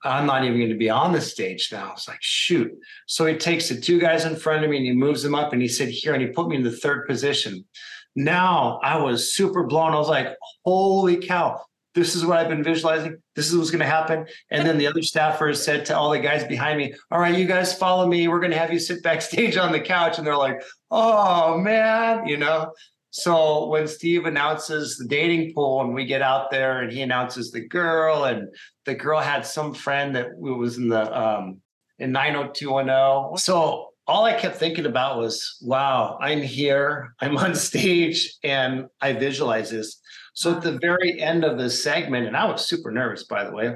[0.03, 1.89] I'm not even going to be on the stage now.
[1.89, 2.71] I was like, shoot.
[3.05, 5.53] So he takes the two guys in front of me and he moves them up
[5.53, 7.63] and he said, here, and he put me in the third position.
[8.15, 9.93] Now I was super blown.
[9.93, 11.61] I was like, holy cow,
[11.95, 13.17] this is what I've been visualizing.
[13.35, 14.25] This is what's going to happen.
[14.51, 17.45] And then the other staffers said to all the guys behind me, all right, you
[17.45, 18.27] guys follow me.
[18.27, 20.17] We're going to have you sit backstage on the couch.
[20.17, 22.71] And they're like, oh man, you know?
[23.11, 27.49] So when Steve announces the dating pool and we get out there and he announces
[27.49, 28.49] the girl and
[28.83, 31.61] the girl had some friend that was in the um
[31.97, 33.37] in 90210.
[33.37, 39.13] So all I kept thinking about was, wow, I'm here, I'm on stage, and I
[39.13, 39.99] visualize this.
[40.33, 43.51] So at the very end of the segment, and I was super nervous, by the
[43.51, 43.75] way.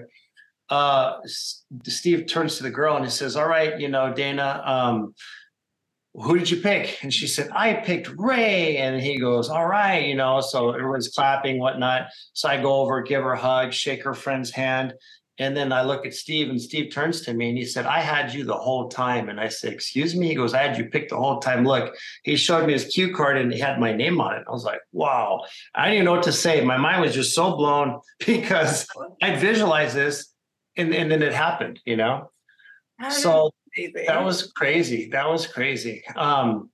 [0.70, 5.16] Uh, Steve turns to the girl and he says, "All right, you know, Dana, um,
[6.14, 10.06] who did you pick?" And she said, "I picked Ray." And he goes, "All right,
[10.06, 12.10] you know." So everyone's clapping, whatnot.
[12.34, 14.94] So I go over, give her a hug, shake her friend's hand,
[15.40, 18.02] and then I look at Steve, and Steve turns to me and he said, I
[18.02, 19.30] had you the whole time.
[19.30, 20.28] And I said, Excuse me?
[20.28, 21.66] He goes, I had you picked the whole time.
[21.66, 24.44] Look, he showed me his cue card and he had my name on it.
[24.48, 25.46] I was like, Wow.
[25.74, 26.60] I didn't even know what to say.
[26.62, 28.86] My mind was just so blown because
[29.24, 30.34] I visualized this
[30.76, 32.30] and, and then it happened, you know?
[33.10, 33.52] So
[34.08, 35.10] that was crazy.
[35.10, 36.04] That was crazy.
[36.18, 36.70] Um,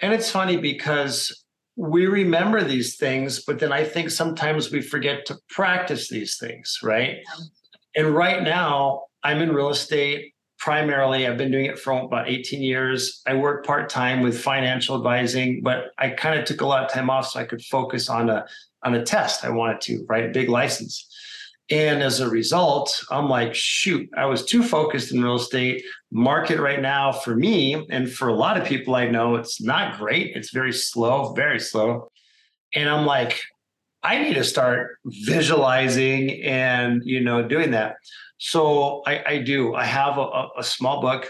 [0.00, 5.26] and it's funny because we remember these things, but then I think sometimes we forget
[5.26, 7.18] to practice these things, right?
[7.96, 11.26] And right now, I'm in real estate primarily.
[11.26, 13.22] I've been doing it for about 18 years.
[13.26, 16.90] I work part time with financial advising, but I kind of took a lot of
[16.90, 18.46] time off so I could focus on a
[18.84, 21.08] on a test I wanted to write a big license.
[21.68, 25.82] And as a result, I'm like, shoot, I was too focused in real estate.
[26.12, 29.98] Market right now for me and for a lot of people I know, it's not
[29.98, 30.36] great.
[30.36, 32.08] It's very slow, very slow.
[32.74, 33.40] And I'm like,
[34.06, 37.96] I need to start visualizing and you know doing that.
[38.38, 39.74] So I, I do.
[39.74, 41.26] I have a, a small book,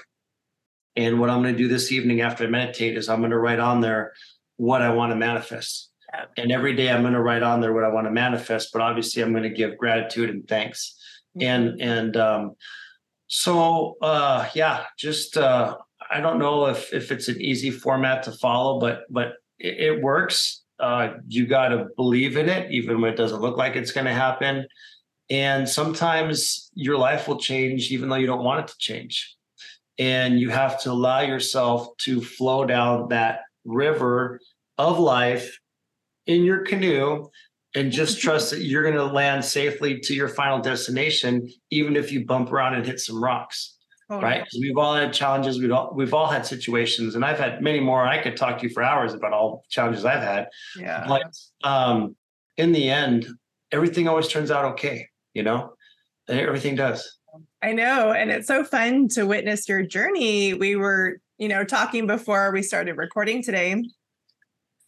[0.95, 3.39] and what I'm going to do this evening after I meditate is I'm going to
[3.39, 4.13] write on there
[4.57, 5.91] what I want to manifest.
[6.37, 8.71] And every day I'm going to write on there what I want to manifest.
[8.73, 10.99] But obviously, I'm going to give gratitude and thanks.
[11.39, 11.49] Mm-hmm.
[11.49, 12.57] And and um,
[13.27, 15.77] so uh, yeah, just uh,
[16.11, 20.03] I don't know if if it's an easy format to follow, but but it, it
[20.03, 20.63] works.
[20.79, 24.07] Uh, you got to believe in it, even when it doesn't look like it's going
[24.07, 24.67] to happen.
[25.31, 29.35] And sometimes your life will change, even though you don't want it to change.
[29.99, 34.41] And you have to allow yourself to flow down that river
[34.79, 35.59] of life
[36.27, 37.29] in your canoe
[37.75, 42.13] and just trust that you're going to land safely to your final destination, even if
[42.13, 43.76] you bump around and hit some rocks.
[44.09, 44.47] Oh, right?
[44.61, 45.59] We've all had challenges.
[45.59, 48.07] We've all we've all had situations, and I've had many more.
[48.07, 50.49] I could talk to you for hours about all challenges I've had.
[50.79, 51.07] Yeah.
[51.09, 51.35] But
[51.69, 52.15] um,
[52.57, 53.27] in the end,
[53.73, 55.09] everything always turns out okay.
[55.35, 55.73] You know,
[56.29, 57.19] everything does.
[57.63, 60.55] I know, and it's so fun to witness your journey.
[60.55, 63.75] We were, you know, talking before we started recording today,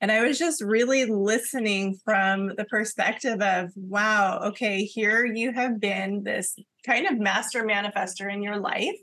[0.00, 5.80] and I was just really listening from the perspective of, wow, okay, here you have
[5.80, 6.54] been this
[6.86, 8.94] kind of master manifester in your life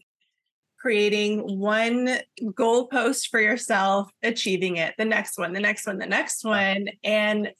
[0.85, 6.45] creating one goalpost for yourself, achieving it, the next one, the next one, the next
[6.45, 6.85] one.
[7.03, 7.51] And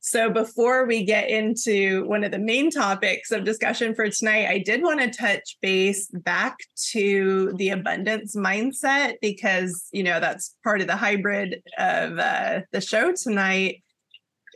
[0.00, 4.60] so before we get into one of the main topics of discussion for tonight, I
[4.60, 6.56] did want to touch base back
[6.92, 12.80] to the abundance mindset because, you know, that's part of the hybrid of uh, the
[12.80, 13.82] show tonight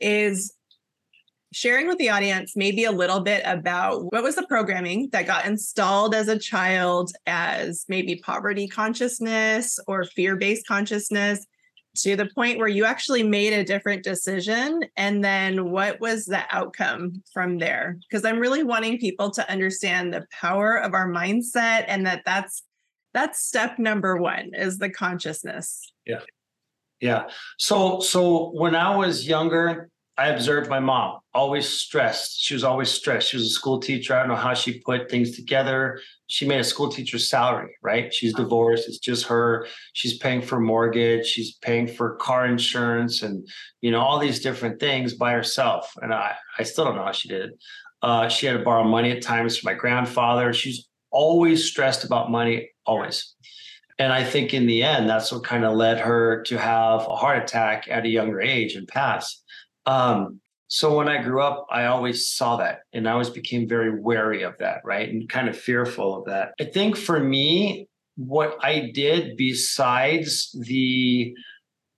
[0.01, 0.55] is
[1.52, 5.46] sharing with the audience maybe a little bit about what was the programming that got
[5.46, 11.46] installed as a child as maybe poverty consciousness or fear-based consciousness
[11.96, 14.80] to the point where you actually made a different decision?
[14.96, 17.98] And then what was the outcome from there?
[18.08, 22.62] Because i'm really wanting people to understand the power of our mindset and that that's
[23.14, 25.92] that's step number 1 is the consciousness.
[26.04, 26.20] Yeah.
[27.00, 27.28] Yeah.
[27.56, 32.40] So so when i was younger I observed my mom always stressed.
[32.40, 33.28] She was always stressed.
[33.28, 34.14] She was a school teacher.
[34.14, 36.00] I don't know how she put things together.
[36.26, 38.12] She made a school teacher's salary, right?
[38.12, 38.88] She's divorced.
[38.88, 39.68] It's just her.
[39.92, 41.24] She's paying for mortgage.
[41.24, 43.46] She's paying for car insurance and,
[43.81, 45.92] you know, all these different things by herself.
[46.02, 47.59] And I, I still don't know how she did it.
[48.02, 50.52] Uh, she had to borrow money at times from my grandfather.
[50.52, 53.37] She's always stressed about money, always.
[54.00, 57.16] And I think in the end, that's what kind of led her to have a
[57.16, 59.42] heart attack at a younger age and pass
[59.88, 63.98] um, so when I grew up, I always saw that and I always became very
[63.98, 65.09] wary of that, right?
[65.09, 66.53] And kind of fearful of that.
[66.61, 71.35] I think for me, what I did besides the,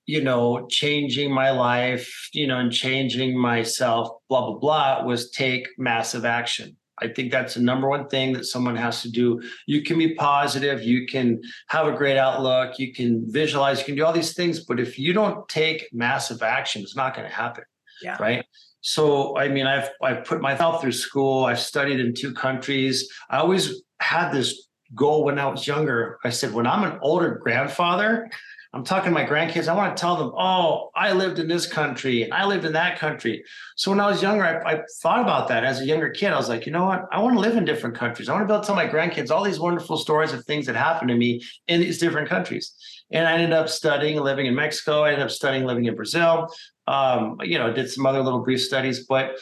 [0.06, 5.66] you know, changing my life, you know, and changing myself, blah, blah, blah, was take
[5.76, 6.76] massive action.
[7.02, 9.40] I think that's the number one thing that someone has to do.
[9.66, 13.96] You can be positive, you can have a great outlook, you can visualize, you can
[13.96, 17.34] do all these things, but if you don't take massive action, it's not going to
[17.34, 17.64] happen.
[18.02, 18.16] Yeah.
[18.20, 18.44] Right.
[18.80, 21.44] So I mean, I've I've put myself through school.
[21.44, 23.08] I've studied in two countries.
[23.28, 26.18] I always had this goal when I was younger.
[26.24, 28.28] I said, when I'm an older grandfather,
[28.72, 29.66] I'm talking to my grandkids.
[29.66, 32.72] I want to tell them, oh, I lived in this country and I lived in
[32.74, 33.42] that country.
[33.76, 36.32] So when I was younger, I, I, thought about that as a younger kid.
[36.32, 37.06] I was like, you know what?
[37.10, 38.28] I want to live in different countries.
[38.28, 40.66] I want to be able to tell my grandkids all these wonderful stories of things
[40.66, 42.72] that happened to me in these different countries.
[43.10, 45.02] And I ended up studying, living in Mexico.
[45.02, 46.48] I ended up studying, living in Brazil.
[46.90, 49.36] Um, you know, did some other little brief studies, but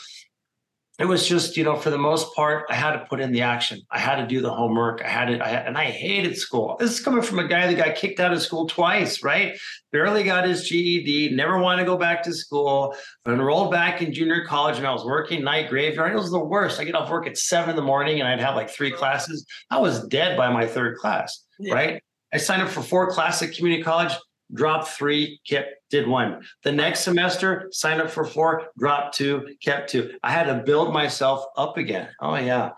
[0.99, 3.43] it was just, you know, for the most part, I had to put in the
[3.43, 3.81] action.
[3.89, 5.01] I had to do the homework.
[5.05, 6.77] I had to, I had, and I hated school.
[6.81, 9.57] This is coming from a guy that got kicked out of school twice, right?
[9.93, 12.97] Barely got his GED, never wanted to go back to school.
[13.25, 16.13] I enrolled back in junior college and I was working night graveyard.
[16.13, 16.81] It was the worst.
[16.81, 19.47] I get off work at seven in the morning and I'd have like three classes.
[19.71, 21.75] I was dead by my third class, yeah.
[21.75, 22.03] right?
[22.33, 24.13] I signed up for four classes at community college,
[24.53, 26.43] dropped three, kept did one.
[26.65, 30.13] The next semester, signed up for four, dropped two, kept two.
[30.23, 32.09] I had to build myself up again.
[32.21, 32.71] Oh yeah.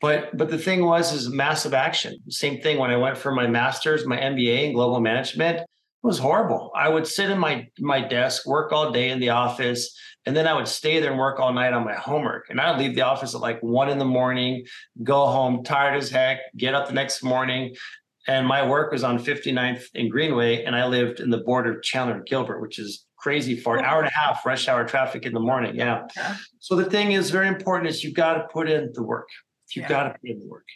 [0.00, 2.18] But but the thing was is massive action.
[2.28, 5.60] Same thing when I went for my master's, my MBA in global management.
[5.60, 5.66] It
[6.02, 6.70] was horrible.
[6.74, 9.96] I would sit in my my desk, work all day in the office,
[10.26, 12.50] and then I would stay there and work all night on my homework.
[12.50, 14.64] And I'd leave the office at like one in the morning,
[15.02, 17.74] go home tired as heck, get up the next morning,
[18.26, 21.82] and my work was on 59th and Greenway, and I lived in the border of
[21.82, 25.24] Chandler and Gilbert, which is crazy for an hour and a half rush hour traffic
[25.24, 25.74] in the morning.
[25.74, 26.06] Yeah.
[26.16, 26.36] yeah.
[26.58, 29.28] So the thing is very important is you've got to put in the work.
[29.74, 29.88] You've yeah.
[29.88, 30.66] got to put in the work.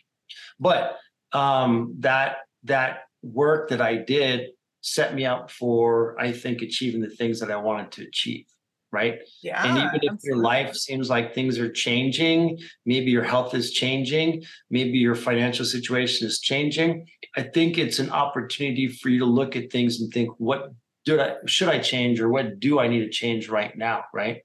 [0.59, 0.99] But
[1.32, 4.49] um, that that work that I did
[4.80, 8.46] set me up for, I think, achieving the things that I wanted to achieve.
[8.91, 9.18] Right?
[9.43, 9.64] Yeah.
[9.64, 14.45] and even if your life seems like things are changing, maybe your health is changing,
[14.70, 19.57] maybe your financial situation is changing, I think it's an opportunity for you to look
[19.57, 20.72] at things and think, what
[21.05, 24.05] do I should I change or what do I need to change right now?
[24.12, 24.43] Right.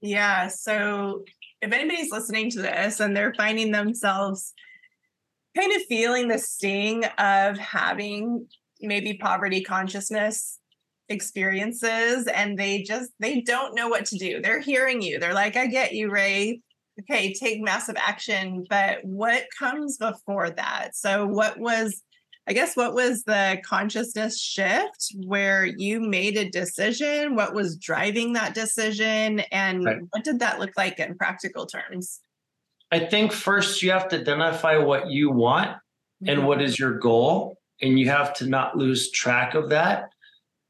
[0.00, 0.48] Yeah.
[0.48, 1.24] So
[1.60, 4.54] if anybody's listening to this and they're finding themselves
[5.56, 8.46] kind of feeling the sting of having
[8.80, 10.59] maybe poverty consciousness
[11.10, 14.40] experiences and they just they don't know what to do.
[14.40, 15.18] They're hearing you.
[15.18, 16.62] They're like, I get you, Ray.
[17.00, 18.64] Okay, take massive action.
[18.70, 20.94] But what comes before that?
[20.94, 22.02] So what was
[22.48, 27.36] I guess what was the consciousness shift where you made a decision?
[27.36, 29.40] What was driving that decision?
[29.52, 29.98] And Right.
[30.10, 32.20] what did that look like in practical terms?
[32.90, 35.76] I think first you have to identify what you want
[36.22, 36.38] Mm-hmm.
[36.38, 40.10] and what is your goal and you have to not lose track of that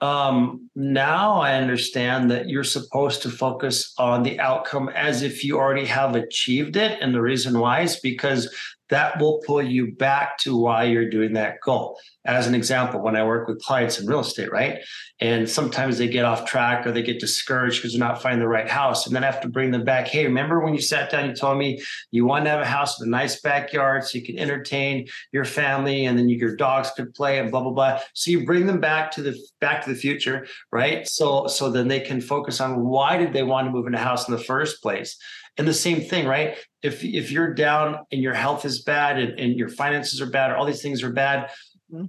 [0.00, 5.58] um, now i understand that you're supposed to focus on the outcome as if you
[5.58, 6.98] already have achieved it.
[7.00, 8.52] And the reason why is because
[8.90, 11.98] that will pull you back to why you're doing that goal.
[12.26, 14.78] As an example when i work with clients in real estate right?
[15.20, 18.48] And sometimes they get off track or they get discouraged because they're not finding the
[18.48, 19.06] right house.
[19.06, 21.34] And then i have to bring them back hey remember when you sat down you
[21.34, 21.80] told me
[22.10, 25.44] you want to have a house with a nice backyard so you can entertain your
[25.44, 28.00] family and then you, your dogs could play and blah blah blah.
[28.14, 31.06] So you bring them back to the back to the future right?
[31.06, 33.98] So so then they can focus on why did they want to move in a
[33.98, 35.16] house in the first place
[35.60, 36.56] and the same thing right?
[36.82, 40.50] If if you're down and your health is bad and, and your finances are bad
[40.50, 41.50] or all these things are bad
[41.92, 42.08] Mhm.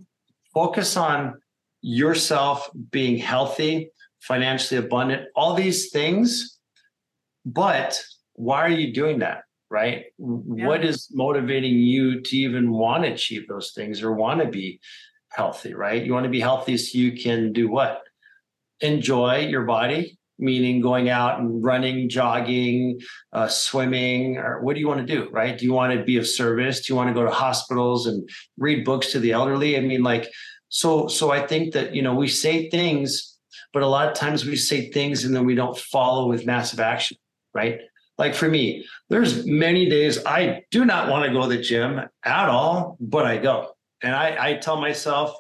[0.54, 1.20] focus on
[1.82, 3.90] yourself being healthy
[4.22, 6.60] financially abundant all these things.
[7.46, 8.02] But
[8.34, 9.40] why are you doing that
[9.70, 10.06] right?
[10.18, 14.80] What is motivating you to even want to achieve those things or want to be
[15.32, 16.02] healthy right?
[16.06, 18.02] You want to be healthy so you can do what?
[18.80, 23.00] Enjoy your body meaning going out and running jogging
[23.34, 25.58] uh, swimming or what do you want to do right?
[25.58, 26.86] Do you want to be of service?
[26.86, 28.28] Do you want to go to hospitals and
[28.58, 29.78] read books to the elderly?
[29.78, 30.28] I mean like
[30.72, 33.38] so so i think that you know we say things
[33.74, 36.80] but a lot of times we say things and then we don't follow with massive
[36.80, 37.18] action
[37.54, 37.80] right?
[38.18, 42.00] Like for me there's many days i do not want to go to the gym
[42.24, 43.74] at all but i go.
[44.02, 45.36] And i i tell myself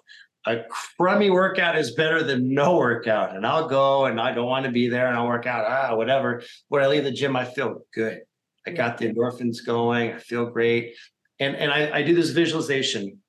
[0.45, 0.63] a
[0.97, 4.71] crummy workout is better than no workout and i'll go and i don't want to
[4.71, 6.41] be there and i'll work out ah whatever.
[6.69, 8.21] When i leave the gym i feel good.
[8.65, 10.95] I got the endorphins going i feel great.
[11.39, 13.19] And and i, I do this visualization.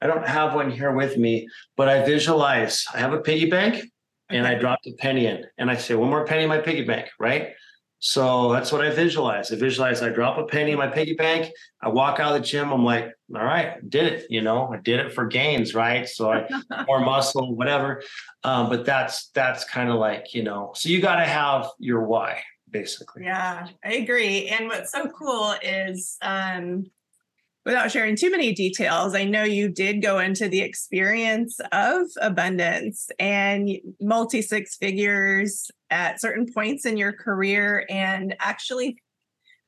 [0.00, 3.84] I don't have one here with me but i visualize i have a piggy bank
[4.30, 6.84] and I dropped a penny in and I say, one more penny in my piggy
[6.84, 7.50] bank, right?
[8.06, 9.50] So that's what I visualize.
[9.50, 11.50] I visualize I drop a penny in my piggy bank.
[11.80, 12.70] I walk out of the gym.
[12.70, 14.26] I'm like, all right, did it.
[14.28, 16.06] You know, I did it for gains, right?
[16.06, 16.46] So I
[16.86, 18.02] more muscle, whatever.
[18.42, 22.04] Um, but that's that's kind of like, you know, so you got to have your
[22.04, 23.24] why, basically.
[23.24, 24.48] Yeah, I agree.
[24.48, 26.84] And what's so cool is um
[27.64, 33.08] without sharing too many details, I know you did go into the experience of abundance
[33.18, 38.98] and multi six figures at certain points in your career and actually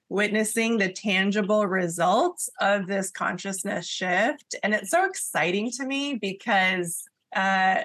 [0.08, 4.54] witnessing the tangible results of this consciousness shift.
[4.62, 7.02] And it's so exciting to me because
[7.34, 7.82] uh,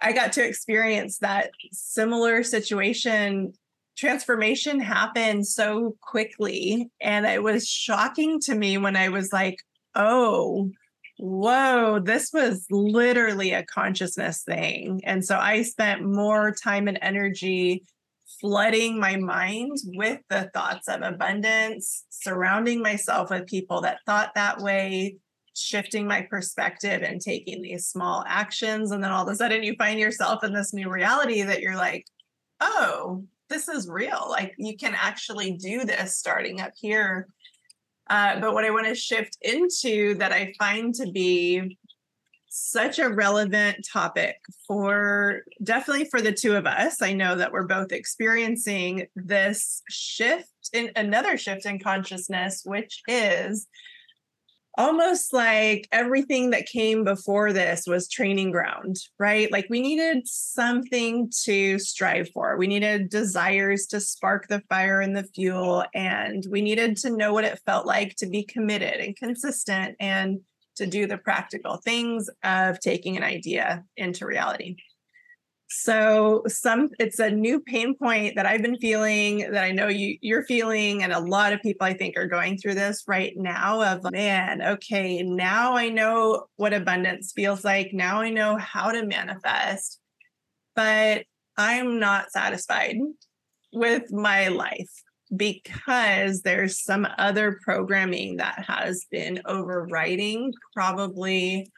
[0.00, 3.52] I got to experience that similar situation
[4.00, 9.58] transformation happened so quickly and it was shocking to me when i was like
[9.94, 10.70] oh
[11.18, 15.02] whoa this was literally a consciousness thing.
[15.04, 17.84] And so i spent more time and energy
[18.40, 24.60] flooding my mind with the thoughts of abundance surrounding myself with people that thought that
[24.60, 25.16] way
[25.54, 29.74] shifting my perspective and taking these small actions and then all of a sudden you
[29.76, 32.06] find yourself in this new reality that you're like
[32.62, 34.26] oh this is real.
[34.28, 37.28] Like you can actually do this starting up here.
[38.08, 41.78] Uh, but what I want to shift into that I find to be
[42.48, 44.36] such a relevant topic
[44.66, 47.00] for definitely for the two of us.
[47.00, 53.68] I know that we're both experiencing this shift in another shift in consciousness, which is
[54.80, 59.52] almost like everything that came before this was training ground, right?
[59.52, 62.56] Like we needed something to strive for.
[62.56, 65.84] We needed desires to spark the fire and the fuel.
[65.94, 70.40] And we needed to know what it felt like to be committed and consistent and
[70.76, 74.76] to do the practical things of taking an idea into reality.
[75.72, 80.18] So some it's a new pain point that I've been feeling that I know you
[80.20, 83.80] you're feeling and a lot of people I think are going through this right now
[83.82, 87.90] of man, okay, now I know what abundance feels like.
[87.92, 90.00] Now I know how to manifest.
[90.74, 91.24] But
[91.56, 92.96] I'm not satisfied.
[93.72, 94.90] with my life
[95.36, 101.70] because there's some other programming that has been overriding probably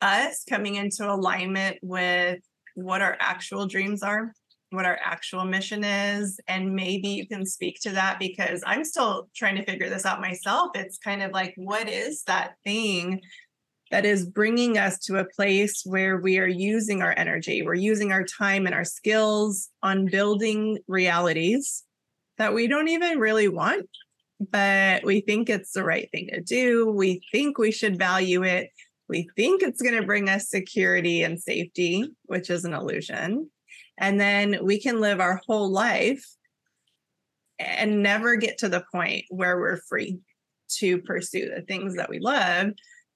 [0.00, 2.38] us coming into alignment with
[2.74, 4.32] what our actual dreams are,
[4.70, 6.38] what our actual mission is.
[6.48, 10.20] And maybe you can speak to that because I'm still trying to figure this out
[10.20, 10.70] myself.
[10.74, 13.20] It's kind of like, what is that thing
[13.90, 18.10] that is bringing us to a place where we are using our energy, we're using
[18.12, 21.84] our time and our skills on building realities
[22.38, 23.88] that we don't even really want,
[24.50, 26.90] but we think it's the right thing to do.
[26.90, 28.70] We think we should value it.
[29.08, 33.50] We think it's going to bring us security and safety, which is an illusion.
[33.98, 36.24] And then we can live our whole life
[37.58, 40.18] and never get to the point where we're free
[40.78, 42.70] to pursue the things that we love.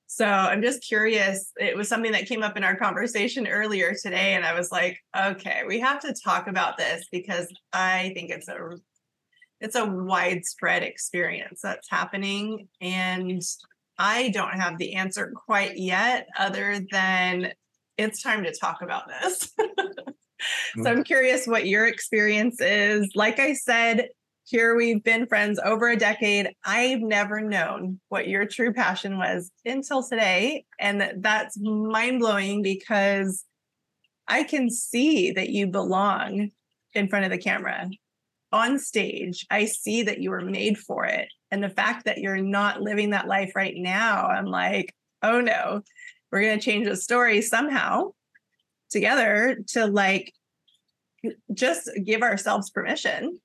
[0.07, 1.53] So I'm just curious.
[1.59, 4.35] It was something that came up in our conversation earlier today.
[4.35, 8.49] And I was like, okay, we have to talk about this because I think it's
[8.49, 8.71] a
[9.61, 12.69] it's a widespread experience that's happening.
[12.81, 13.43] And
[13.99, 17.53] I don't have the answer quite yet, other than
[17.97, 19.53] it's time to talk about this.
[20.83, 23.11] so I'm curious what your experience is.
[23.15, 24.09] Like I said,
[24.45, 26.49] here we've been friends over a decade.
[26.65, 30.65] I've never known what your true passion was until today.
[30.81, 33.45] And that's mind blowing because
[34.27, 36.51] I can see that you belong
[36.95, 37.91] in front of the camera
[38.53, 39.45] on stage.
[39.51, 41.29] I see that you were made for it.
[41.51, 45.83] And the fact that you're not living that life right now, I'm like, oh no,
[46.31, 48.13] we're going to change the story somehow
[48.91, 50.33] together to like
[51.53, 53.39] just give ourselves permission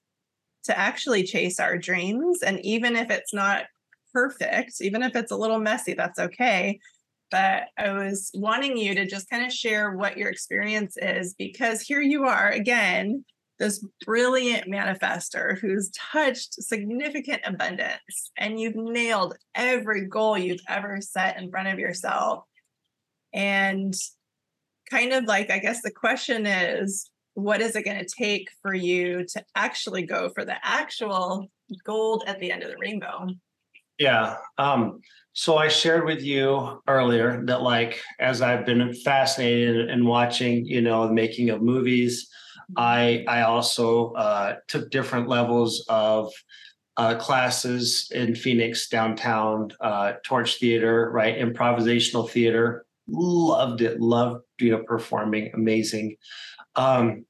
[0.65, 2.41] to actually chase our dreams.
[2.41, 3.65] And even if it's not
[4.13, 6.79] perfect, even if it's a little messy, that's okay.
[7.31, 11.81] But I was wanting you to just kind of share what your experience is because
[11.81, 13.25] here you are again
[13.63, 21.39] this brilliant manifester who's touched significant abundance and you've nailed every goal you've ever set
[21.41, 22.43] in front of yourself.
[23.33, 23.93] And
[24.91, 28.73] kind of like, I guess the question is, what is it going to take for
[28.73, 31.49] you to actually go for the actual
[31.85, 33.27] gold at the end of the rainbow?
[33.97, 34.35] Yeah.
[34.57, 34.99] Um,
[35.31, 40.81] so I shared with you earlier that, like, as I've been fascinated and watching, you
[40.81, 42.29] know, the making of movies,
[42.77, 46.31] I I also uh, took different levels of
[46.97, 52.85] uh, classes in Phoenix downtown, uh, Torch Theater, right, improvisational theater.
[53.07, 53.99] Loved it.
[53.99, 55.51] Loved you know performing.
[55.53, 56.15] Amazing.
[56.75, 57.25] Um,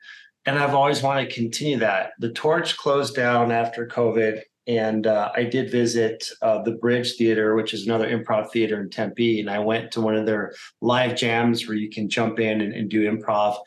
[0.45, 2.11] and I've always wanted to continue that.
[2.19, 7.55] The Torch closed down after COVID, and uh, I did visit uh, the Bridge Theater,
[7.55, 11.15] which is another improv theater in Tempe, and I went to one of their live
[11.15, 13.57] jams where you can jump in and, and do improv.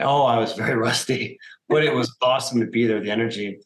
[0.00, 1.38] Oh, I was very rusty,
[1.68, 3.58] but it was awesome to be there, the energy.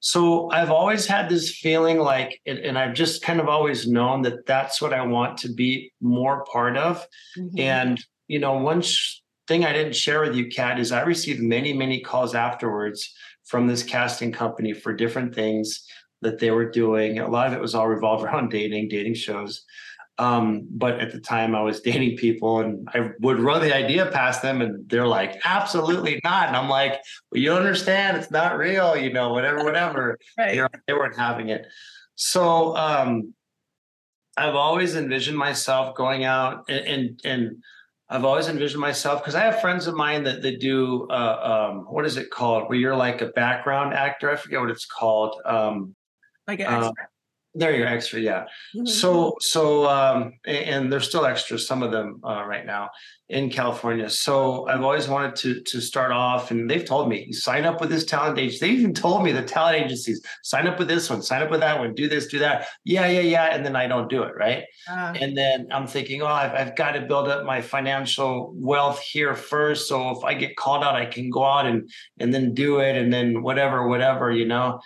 [0.00, 4.46] So I've always had this feeling like, and I've just kind of always known that
[4.46, 7.04] that's what I want to be more part of.
[7.36, 7.58] Mm-hmm.
[7.58, 11.42] And, you know, one sh- thing I didn't share with you, Kat, is I received
[11.42, 13.12] many, many calls afterwards
[13.44, 15.84] from this casting company for different things
[16.20, 17.18] that they were doing.
[17.18, 19.64] A lot of it was all revolved around dating, dating shows.
[20.18, 24.06] Um, but at the time I was dating people and I would run the idea
[24.06, 26.48] past them and they're like, absolutely not.
[26.48, 27.00] And I'm like,
[27.30, 28.16] well, you don't understand.
[28.16, 30.18] It's not real, you know, whatever, whatever.
[30.36, 30.56] right.
[30.56, 31.66] they, they weren't having it.
[32.16, 33.32] So um,
[34.36, 37.62] I've always envisioned myself going out and, and, and
[38.10, 41.80] I've always envisioned myself because I have friends of mine that, that do, uh, um,
[41.90, 42.68] what is it called?
[42.68, 44.30] Where you're like a background actor.
[44.30, 45.40] I forget what it's called.
[45.44, 45.94] Um,
[46.46, 46.92] like an extra.
[47.58, 48.44] There you're extra, yeah.
[48.76, 48.86] Mm-hmm.
[48.86, 52.90] So so um, and there's still extras, some of them uh, right now
[53.28, 54.08] in California.
[54.08, 57.80] So I've always wanted to to start off, and they've told me you sign up
[57.80, 58.64] with this talent agency.
[58.64, 61.58] They even told me the talent agencies sign up with this one, sign up with
[61.58, 62.68] that one, do this, do that.
[62.84, 64.62] Yeah, yeah, yeah, and then I don't do it, right?
[64.88, 69.00] Uh, and then I'm thinking, oh, I've, I've got to build up my financial wealth
[69.00, 69.88] here first.
[69.88, 71.90] So if I get called out, I can go out and
[72.20, 74.80] and then do it, and then whatever, whatever, you know.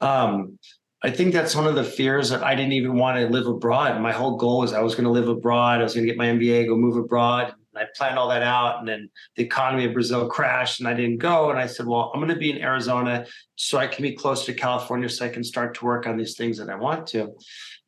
[0.00, 0.58] Um,
[1.02, 4.00] I think that's one of the fears that I didn't even want to live abroad.
[4.00, 5.80] My whole goal was I was going to live abroad.
[5.80, 7.54] I was going to get my MBA, go move abroad.
[7.72, 8.80] And I planned all that out.
[8.80, 11.50] And then the economy of Brazil crashed and I didn't go.
[11.50, 14.44] And I said, well, I'm going to be in Arizona so I can be close
[14.46, 17.32] to California so I can start to work on these things that I want to.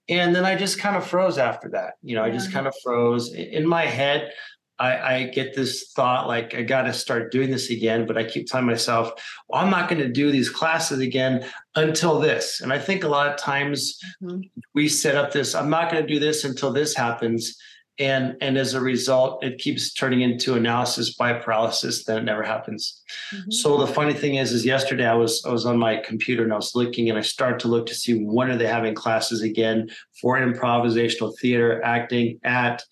[0.08, 1.94] And then I just kind of froze after that.
[2.02, 2.32] You know, yeah.
[2.32, 4.32] I just kind of froze in my head.
[4.80, 8.24] I, I get this thought like I got to start doing this again, but I
[8.24, 9.12] keep telling myself,
[9.48, 11.44] well, I'm not going to do these classes again
[11.76, 12.62] until this.
[12.62, 14.40] And I think a lot of times mm-hmm.
[14.74, 17.56] we set up this, I'm not going to do this until this happens.
[17.98, 22.42] and and as a result it keeps turning into analysis by paralysis then it never
[22.42, 23.02] happens
[23.34, 23.50] mm-hmm.
[23.50, 26.52] so the funny thing is is yesterday i was i was on my computer and
[26.52, 29.42] i was looking and i started to look to see when are they having classes
[29.42, 29.78] again
[30.20, 32.82] for improvisational theater acting at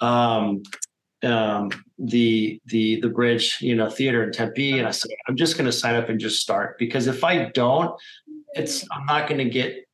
[0.00, 0.62] um,
[1.24, 5.56] um, the the the bridge you know theater in tempe and i said i'm just
[5.56, 7.98] going to sign up and just start because if i don't
[8.54, 9.86] it's i'm not going to get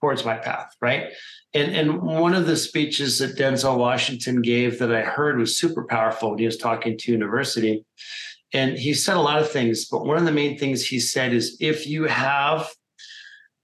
[0.00, 1.12] towards my path right
[1.54, 5.84] and, and one of the speeches that Denzel Washington gave that I heard was super
[5.84, 7.84] powerful when he was talking to university.
[8.52, 11.32] And he said a lot of things, but one of the main things he said
[11.32, 12.68] is if you have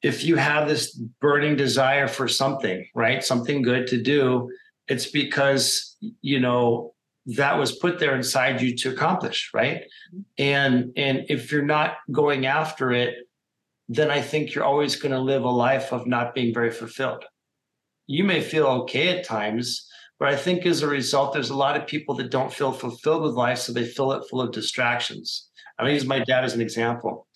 [0.02, 3.22] if you have this burning desire for something, right?
[3.22, 4.50] Something good to do,
[4.88, 6.94] it's because you know
[7.26, 9.82] that was put there inside you to accomplish, right?
[10.14, 10.20] Mm-hmm.
[10.38, 13.14] And and if you're not going after it,
[13.88, 17.24] then I think you're always going to live a life of not being very fulfilled
[18.10, 21.76] you may feel okay at times, but I think as a result, there's a lot
[21.76, 25.48] of people that don't feel fulfilled with life, so they fill it full of distractions.
[25.78, 27.28] I'm gonna use my dad as an example.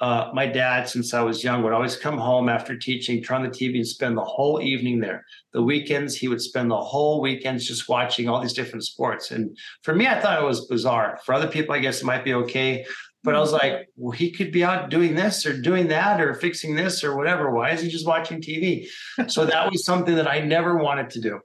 [0.00, 3.42] Uh, my dad, since I was young, would always come home after teaching, turn on
[3.42, 5.26] the TV, and spend the whole evening there.
[5.52, 9.30] The weekends, he would spend the whole weekends just watching all these different sports.
[9.30, 11.18] And for me, I thought it was bizarre.
[11.26, 12.86] For other people, I guess it might be okay.
[13.22, 16.32] But I was like, well, he could be out doing this or doing that or
[16.32, 17.50] fixing this or whatever.
[17.50, 18.86] Why is he just watching TV?
[19.28, 21.40] so that was something that I never wanted to do.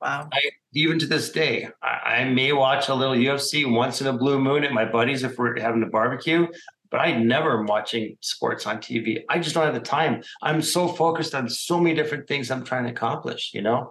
[0.00, 0.28] Wow.
[0.32, 0.40] I,
[0.74, 4.38] even to this day, I, I, may watch a little UFC once in a blue
[4.38, 6.46] moon at my buddies if we're having a barbecue,
[6.90, 9.22] but I never am watching sports on TV.
[9.28, 10.22] I just don't have the time.
[10.42, 13.90] I'm so focused on so many different things I'm trying to accomplish, you know?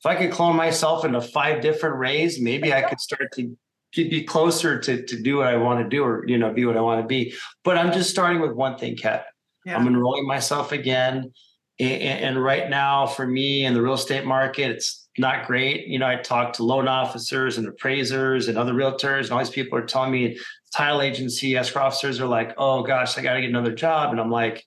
[0.00, 3.56] If I could clone myself into five different rays, maybe I could start to
[4.04, 6.76] be closer to to do what I want to do or you know be what
[6.76, 7.34] I want to be.
[7.64, 9.26] But I'm just starting with one thing, Kat.
[9.64, 9.76] Yeah.
[9.76, 11.32] I'm enrolling myself again,
[11.80, 15.86] and, and right now for me in the real estate market, it's not great.
[15.88, 19.50] You know, I talk to loan officers and appraisers and other realtors, and all these
[19.50, 20.38] people are telling me
[20.76, 24.20] title agency escrow officers are like, "Oh gosh, I got to get another job," and
[24.20, 24.64] I'm like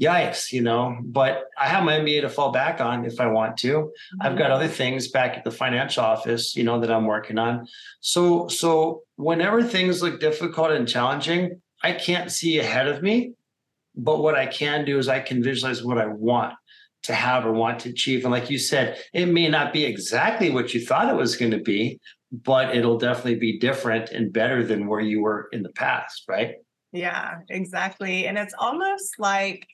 [0.00, 3.56] yikes, you know, but I have my MBA to fall back on if I want
[3.58, 3.68] to.
[3.68, 4.22] Mm-hmm.
[4.22, 7.66] I've got other things back at the financial office, you know, that I'm working on.
[8.00, 13.34] So, so whenever things look difficult and challenging, I can't see ahead of me.
[13.94, 16.54] But what I can do is I can visualize what I want
[17.04, 18.24] to have or want to achieve.
[18.24, 21.50] And like you said, it may not be exactly what you thought it was going
[21.50, 22.00] to be,
[22.32, 26.54] but it'll definitely be different and better than where you were in the past, right?
[26.92, 28.26] Yeah, exactly.
[28.26, 29.66] And it's almost like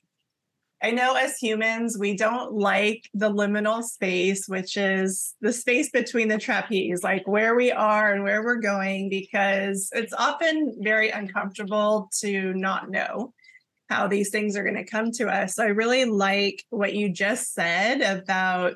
[0.80, 6.28] I know as humans, we don't like the liminal space, which is the space between
[6.28, 12.08] the trapeze, like where we are and where we're going, because it's often very uncomfortable
[12.20, 13.34] to not know
[13.88, 15.56] how these things are going to come to us.
[15.56, 18.74] So I really like what you just said about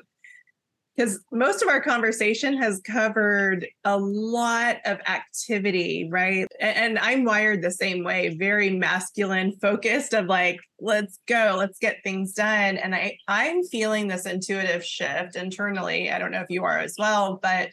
[0.95, 6.47] because most of our conversation has covered a lot of activity, right?
[6.59, 12.03] And, I'm wired the same way, very masculine focused of like, let's go, let's get
[12.03, 12.77] things done.
[12.77, 16.11] And I I'm feeling this intuitive shift internally.
[16.11, 17.69] I don't know if you are as well, but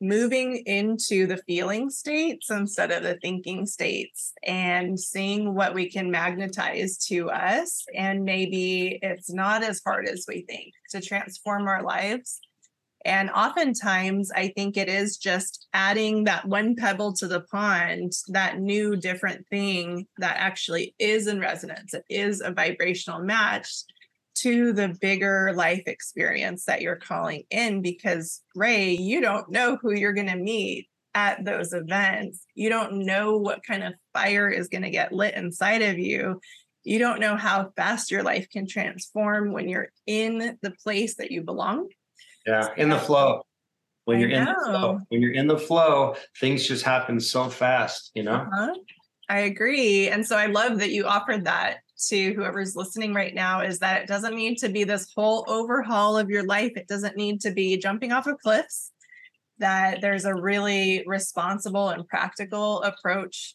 [0.00, 6.10] moving into the feeling states instead of the thinking states and seeing what we can
[6.10, 7.84] magnetize to us.
[7.94, 12.40] And maybe it's not as hard as we think to transform our lives
[13.04, 18.60] and oftentimes, I think it is just adding that one pebble to the pond, that
[18.60, 21.94] new different thing that actually is in resonance.
[21.94, 23.84] It is a vibrational match
[24.36, 27.80] to the bigger life experience that you're calling in.
[27.80, 32.44] Because, Ray, you don't know who you're going to meet at those events.
[32.54, 36.40] You don't know what kind of fire is going to get lit inside of you.
[36.84, 41.30] You don't know how fast your life can transform when you're in the place that
[41.30, 41.88] you belong
[42.50, 43.42] yeah, in the flow.
[44.06, 48.10] When you're in the flow, when you're in the flow, things just happen so fast,
[48.14, 48.46] you know?
[48.52, 48.74] Uh-huh.
[49.28, 50.08] I agree.
[50.08, 51.78] And so I love that you offered that
[52.08, 56.18] to whoever's listening right now is that it doesn't need to be this whole overhaul
[56.18, 56.72] of your life.
[56.74, 58.90] It doesn't need to be jumping off of cliffs.
[59.58, 63.54] That there's a really responsible and practical approach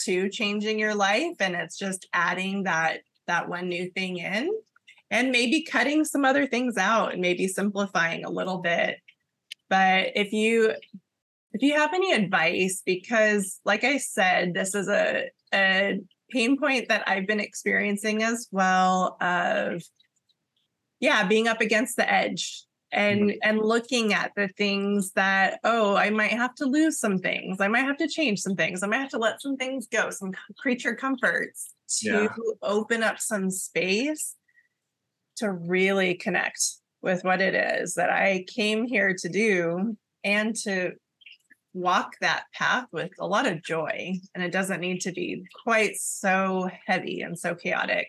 [0.00, 4.50] to changing your life and it's just adding that that one new thing in
[5.10, 8.98] and maybe cutting some other things out and maybe simplifying a little bit.
[9.68, 10.72] But if you
[11.52, 16.00] if you have any advice, because like I said, this is a, a
[16.30, 19.82] pain point that I've been experiencing as well of
[21.00, 23.38] yeah, being up against the edge and mm-hmm.
[23.42, 27.68] and looking at the things that oh i might have to lose some things i
[27.68, 30.32] might have to change some things i might have to let some things go some
[30.58, 32.28] creature comforts to yeah.
[32.62, 34.36] open up some space
[35.36, 36.62] to really connect
[37.02, 40.92] with what it is that I came here to do and to
[41.72, 44.14] walk that path with a lot of joy.
[44.34, 48.08] And it doesn't need to be quite so heavy and so chaotic.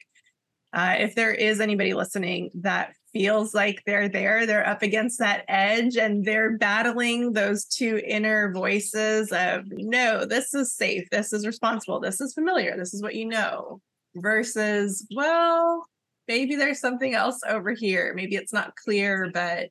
[0.74, 5.44] Uh, if there is anybody listening that feels like they're there, they're up against that
[5.48, 11.46] edge and they're battling those two inner voices of, no, this is safe, this is
[11.46, 13.82] responsible, this is familiar, this is what you know,
[14.16, 15.86] versus, well,
[16.28, 18.14] maybe there's something else over here.
[18.16, 19.70] Maybe it's not clear, but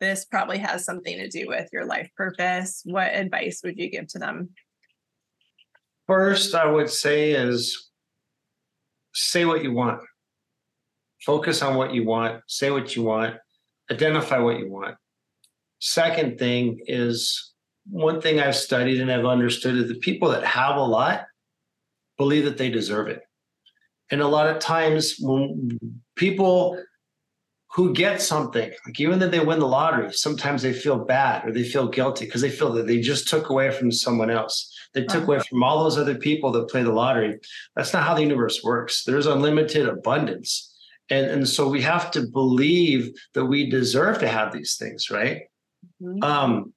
[0.00, 2.82] this probably has something to do with your life purpose.
[2.84, 4.50] What advice would you give to them?
[6.06, 7.90] First, I would say is
[9.12, 10.00] say what you want.
[11.24, 13.36] Focus on what you want, say what you want,
[13.90, 14.96] identify what you want.
[15.80, 17.52] Second thing is
[17.90, 21.26] one thing I've studied and I've understood is the people that have a lot
[22.16, 23.22] believe that they deserve it.
[24.10, 25.78] And a lot of times when
[26.16, 26.82] people
[27.72, 31.52] who get something, like even if they win the lottery, sometimes they feel bad or
[31.52, 34.74] they feel guilty because they feel that they just took away from someone else.
[34.94, 37.38] They took away from all those other people that play the lottery.
[37.76, 39.04] That's not how the universe works.
[39.04, 40.74] There's unlimited abundance.
[41.10, 45.42] And, and so we have to believe that we deserve to have these things, right?
[46.02, 46.22] Mm-hmm.
[46.22, 46.72] Um,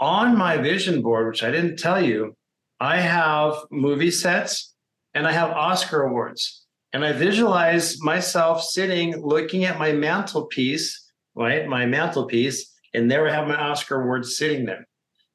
[0.00, 2.36] on my vision board, which I didn't tell you,
[2.80, 4.74] I have movie sets
[5.14, 6.57] and I have Oscar awards.
[6.92, 11.66] And I visualize myself sitting looking at my mantelpiece, right?
[11.68, 14.86] My mantelpiece, and there I have my Oscar awards sitting there.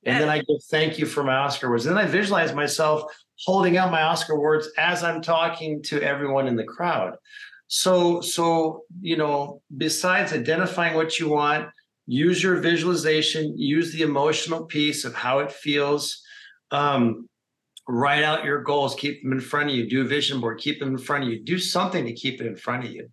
[0.06, 1.86] And then I go, thank you for my Oscar awards.
[1.86, 3.04] And then I visualize myself
[3.46, 7.16] holding out my Oscar awards as I'm talking to everyone in the crowd.
[7.68, 11.70] So, so you know, besides identifying what you want,
[12.06, 16.22] use your visualization, use the emotional piece of how it feels.
[16.72, 17.28] Um,
[17.88, 20.80] write out your goals, keep them in front of you, do a vision board, keep
[20.80, 23.10] them in front of you, do something to keep it in front of you.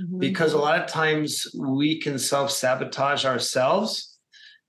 [0.00, 0.18] Mm-hmm.
[0.18, 4.18] Because a lot of times we can self sabotage ourselves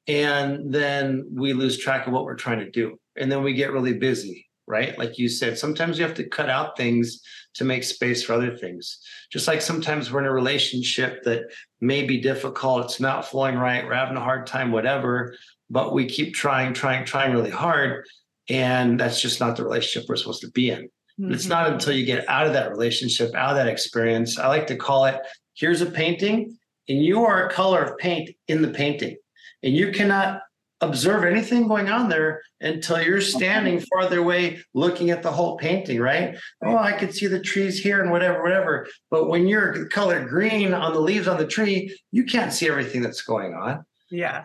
[0.08, 3.00] and then we lose track of what we're trying to do.
[3.16, 4.98] And then we get really busy, right?
[4.98, 7.22] Like you said, sometimes you have to cut out things
[7.56, 9.00] to make space for other things.
[9.32, 11.44] Just like sometimes we're in a relationship that
[11.80, 15.36] may be difficult, it's not flowing right, we're having a hard time, whatever,
[15.70, 18.06] but we keep trying, trying, trying really hard
[18.50, 20.90] and that's just not the relationship we're supposed to be in.
[21.20, 21.34] Mm-hmm.
[21.34, 24.40] It's not until you get out of that relationship, out of that experience.
[24.40, 25.22] I like to call it
[25.56, 26.58] here's a painting,
[26.90, 29.16] and you are a color of paint in the painting.
[29.62, 30.42] And you cannot
[30.82, 33.86] observe anything going on there until you're standing okay.
[33.94, 36.38] farther away looking at the whole painting, right?
[36.64, 38.88] Oh, I could see the trees here and whatever, whatever.
[39.10, 43.02] But when you're colored green on the leaves on the tree, you can't see everything
[43.02, 43.86] that's going on.
[44.12, 44.44] Yeah.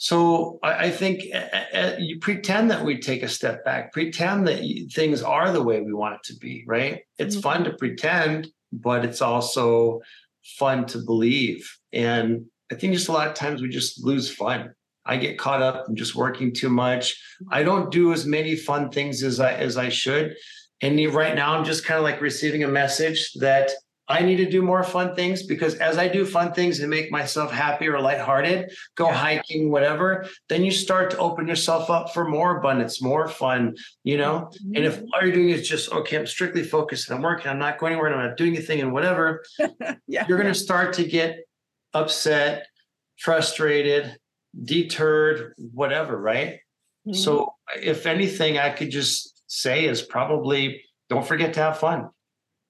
[0.00, 4.60] So I, I think uh, you pretend that we take a step back, pretend that
[4.94, 7.00] things are the way we want it to be, right?
[7.18, 7.42] It's mm-hmm.
[7.42, 10.00] fun to pretend, but it's also
[10.56, 11.68] fun to believe.
[11.92, 14.72] And I think just a lot of times we just lose fun.
[15.04, 17.14] I get caught up in just working too much.
[17.42, 17.54] Mm-hmm.
[17.54, 20.36] I don't do as many fun things as I as I should.
[20.80, 23.72] And right now I'm just kind of like receiving a message that
[24.08, 27.10] I need to do more fun things because as I do fun things and make
[27.10, 29.14] myself happy or lighthearted, go yeah.
[29.14, 34.16] hiking, whatever, then you start to open yourself up for more abundance, more fun, you
[34.16, 34.50] know?
[34.50, 34.76] Mm-hmm.
[34.76, 37.58] And if all you're doing is just, okay, I'm strictly focused and I'm working, I'm
[37.58, 39.44] not going anywhere, I'm not doing anything and whatever,
[40.06, 40.24] yeah.
[40.26, 41.40] you're going to start to get
[41.92, 42.66] upset,
[43.18, 44.16] frustrated,
[44.64, 46.60] deterred, whatever, right?
[47.06, 47.12] Mm-hmm.
[47.12, 52.08] So if anything, I could just say is probably don't forget to have fun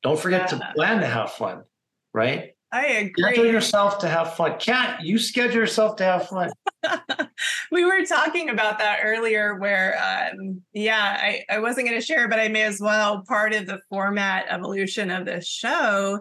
[0.02, 0.58] don't forget yeah.
[0.58, 1.64] to plan to have fun,
[2.12, 2.52] right?
[2.70, 3.22] I agree.
[3.22, 4.58] Schedule yourself to have fun.
[4.58, 6.50] Kat, you schedule yourself to have fun.
[7.72, 12.38] we were talking about that earlier where um, yeah, I, I wasn't gonna share, but
[12.38, 16.20] I may as well part of the format evolution of this show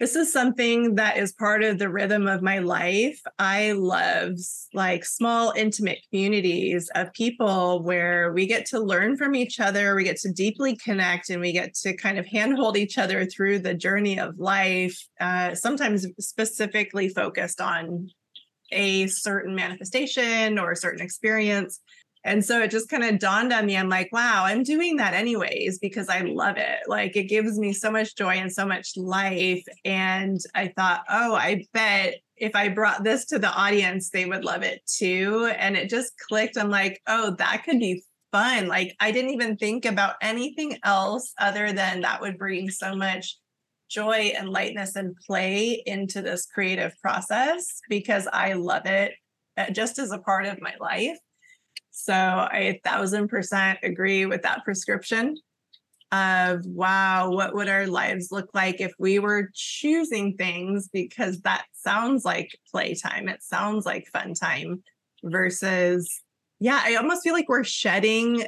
[0.00, 3.20] this is something that is part of the rhythm of my life.
[3.38, 4.32] I love
[4.72, 10.02] like small, intimate communities of people where we get to learn from each other, we
[10.02, 13.74] get to deeply connect, and we get to kind of handhold each other through the
[13.74, 18.08] journey of life, uh, sometimes specifically focused on
[18.72, 21.80] a certain manifestation or a certain experience.
[22.24, 23.76] And so it just kind of dawned on me.
[23.76, 26.78] I'm like, wow, I'm doing that anyways because I love it.
[26.86, 29.64] Like it gives me so much joy and so much life.
[29.84, 34.44] And I thought, oh, I bet if I brought this to the audience, they would
[34.44, 35.52] love it too.
[35.58, 36.56] And it just clicked.
[36.56, 38.02] I'm like, oh, that could be
[38.32, 38.68] fun.
[38.68, 43.38] Like I didn't even think about anything else other than that would bring so much
[43.88, 49.12] joy and lightness and play into this creative process because I love it
[49.56, 51.18] uh, just as a part of my life.
[51.96, 55.36] So I a thousand percent agree with that prescription.
[56.10, 61.66] of wow, what would our lives look like if we were choosing things because that
[61.72, 63.28] sounds like playtime.
[63.28, 64.82] It sounds like fun time
[65.22, 66.20] versus
[66.58, 68.42] yeah, I almost feel like we're shedding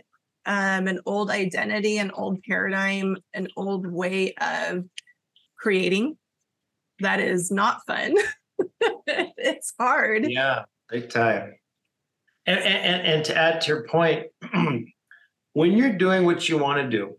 [0.44, 4.84] um, an old identity, an old paradigm, an old way of
[5.56, 6.18] creating
[6.98, 8.14] that is not fun.
[9.06, 10.26] it's hard.
[10.28, 11.54] Yeah, big time.
[12.46, 14.26] And, and, and to add to your point,
[15.52, 17.16] when you're doing what you want to do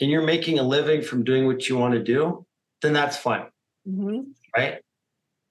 [0.00, 2.44] and you're making a living from doing what you want to do,
[2.82, 3.46] then that's fun.
[3.88, 4.30] Mm-hmm.
[4.54, 4.78] Right.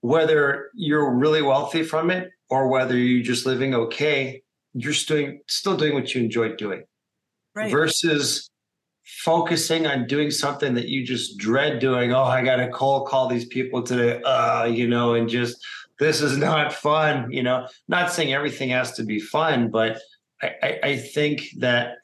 [0.02, 4.42] Whether you're really wealthy from it or whether you're just living okay,
[4.74, 6.84] you're still, still doing what you enjoy doing.
[7.54, 7.70] Right.
[7.70, 8.50] Versus
[9.06, 12.12] focusing on doing something that you just dread doing.
[12.12, 15.64] Oh, I got to cold call these people today, uh, you know, and just
[15.98, 17.30] this is not fun.
[17.30, 19.98] You know, not saying everything has to be fun, but
[20.42, 21.96] I, I, I think that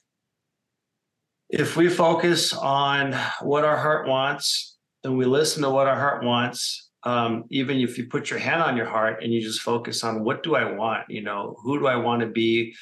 [1.48, 3.12] if we focus on
[3.42, 7.98] what our heart wants and we listen to what our heart wants, um, even if
[7.98, 10.72] you put your hand on your heart and you just focus on what do I
[10.72, 12.74] want, you know, who do I want to be,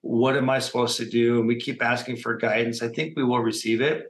[0.00, 1.38] what am I supposed to do?
[1.38, 2.82] And we keep asking for guidance.
[2.82, 4.06] I think we will receive it.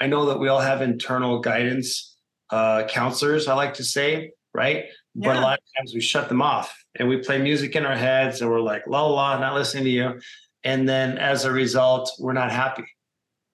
[0.00, 2.16] I know that we all have internal guidance
[2.50, 4.84] uh, counselors, I like to say, right?
[5.14, 5.28] Yeah.
[5.28, 7.96] But a lot of times we shut them off and we play music in our
[7.96, 10.20] heads and we're like, la la, not listening to you.
[10.64, 12.86] And then as a result, we're not happy,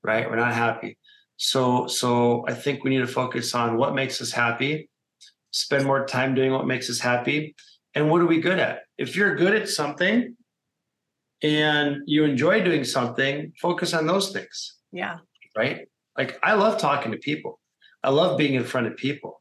[0.02, 0.28] right?
[0.28, 0.98] We're not happy.
[1.36, 4.88] So, so I think we need to focus on what makes us happy,
[5.50, 7.54] spend more time doing what makes us happy,
[7.94, 8.82] and what are we good at?
[8.98, 10.36] If you're good at something,
[11.42, 14.76] and you enjoy doing something, focus on those things.
[14.92, 15.18] Yeah.
[15.56, 15.86] Right.
[16.16, 17.60] Like I love talking to people.
[18.02, 19.37] I love being in front of people.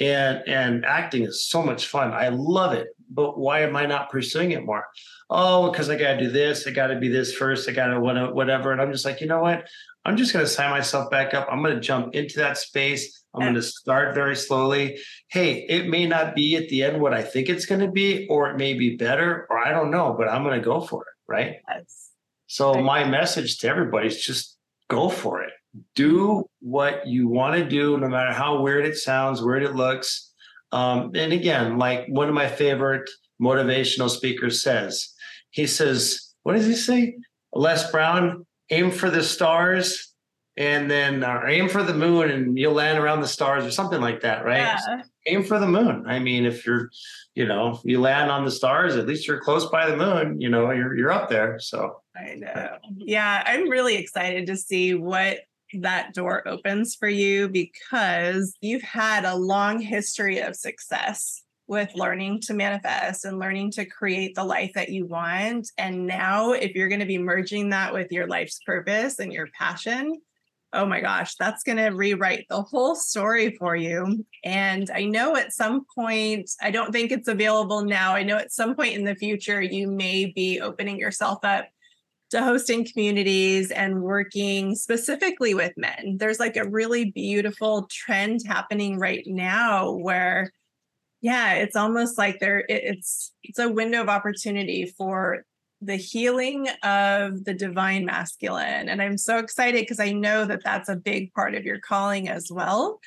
[0.00, 2.12] And and acting is so much fun.
[2.12, 2.88] I love it.
[3.10, 4.86] But why am I not pursuing it more?
[5.30, 8.72] Oh, because I gotta do this, I gotta be this first, I gotta whatever.
[8.72, 9.66] And I'm just like, you know what?
[10.04, 11.48] I'm just gonna sign myself back up.
[11.50, 13.14] I'm gonna jump into that space.
[13.34, 14.98] I'm going to start very slowly.
[15.28, 18.26] Hey, it may not be at the end what I think it's going to be,
[18.28, 21.02] or it may be better, or I don't know, but I'm going to go for
[21.02, 21.56] it right?
[21.68, 22.10] Yes.
[22.46, 24.56] So my message to everybody is just
[24.88, 25.52] go for it.
[25.94, 30.32] Do what you want to do, no matter how weird it sounds, weird it looks.
[30.72, 33.08] Um, and again, like one of my favorite
[33.40, 35.14] motivational speakers says,
[35.50, 37.16] he says, what does he say?
[37.54, 40.14] Les Brown, aim for the stars
[40.58, 44.00] and then uh, aim for the moon and you'll land around the stars or something
[44.00, 44.58] like that, right?
[44.58, 45.02] Yeah.
[45.26, 46.04] Aim for the moon.
[46.06, 46.90] I mean, if you're,
[47.34, 50.48] you know, you land on the stars, at least you're close by the moon, you
[50.48, 51.60] know, you're you're up there.
[51.60, 52.78] So I know.
[52.96, 55.38] Yeah, I'm really excited to see what
[55.74, 62.40] that door opens for you because you've had a long history of success with learning
[62.40, 65.70] to manifest and learning to create the life that you want.
[65.76, 69.48] And now, if you're going to be merging that with your life's purpose and your
[69.58, 70.18] passion,
[70.72, 74.24] oh my gosh, that's going to rewrite the whole story for you.
[74.44, 78.14] And I know at some point, I don't think it's available now.
[78.14, 81.68] I know at some point in the future, you may be opening yourself up
[82.30, 86.16] to hosting communities and working specifically with men.
[86.18, 90.52] There's like a really beautiful trend happening right now where
[91.20, 95.44] yeah, it's almost like there it's it's a window of opportunity for
[95.80, 98.88] the healing of the divine masculine.
[98.88, 102.28] And I'm so excited because I know that that's a big part of your calling
[102.28, 103.00] as well.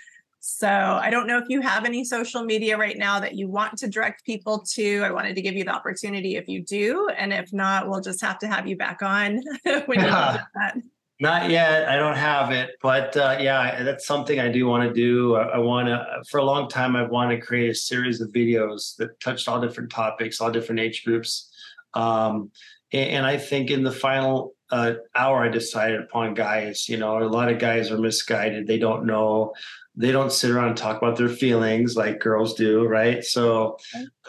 [0.44, 3.78] So I don't know if you have any social media right now that you want
[3.78, 5.04] to direct people to.
[5.04, 7.10] I wanted to give you the opportunity if you do.
[7.16, 9.40] And if not, we'll just have to have you back on
[9.86, 10.78] when you that.
[11.20, 11.88] Not yet.
[11.88, 15.36] I don't have it, but uh, yeah, that's something I do want to do.
[15.36, 16.04] I, I want to.
[16.32, 19.62] For a long time, I've wanted to create a series of videos that touched all
[19.62, 21.52] different topics, all different age groups,
[21.94, 22.50] um,
[22.92, 26.90] and I think in the final uh, hour, I decided upon guys.
[26.90, 28.66] You know, a lot of guys are misguided.
[28.66, 29.54] They don't know.
[29.96, 33.24] They don't sit around and talk about their feelings like girls do, right?
[33.24, 33.78] So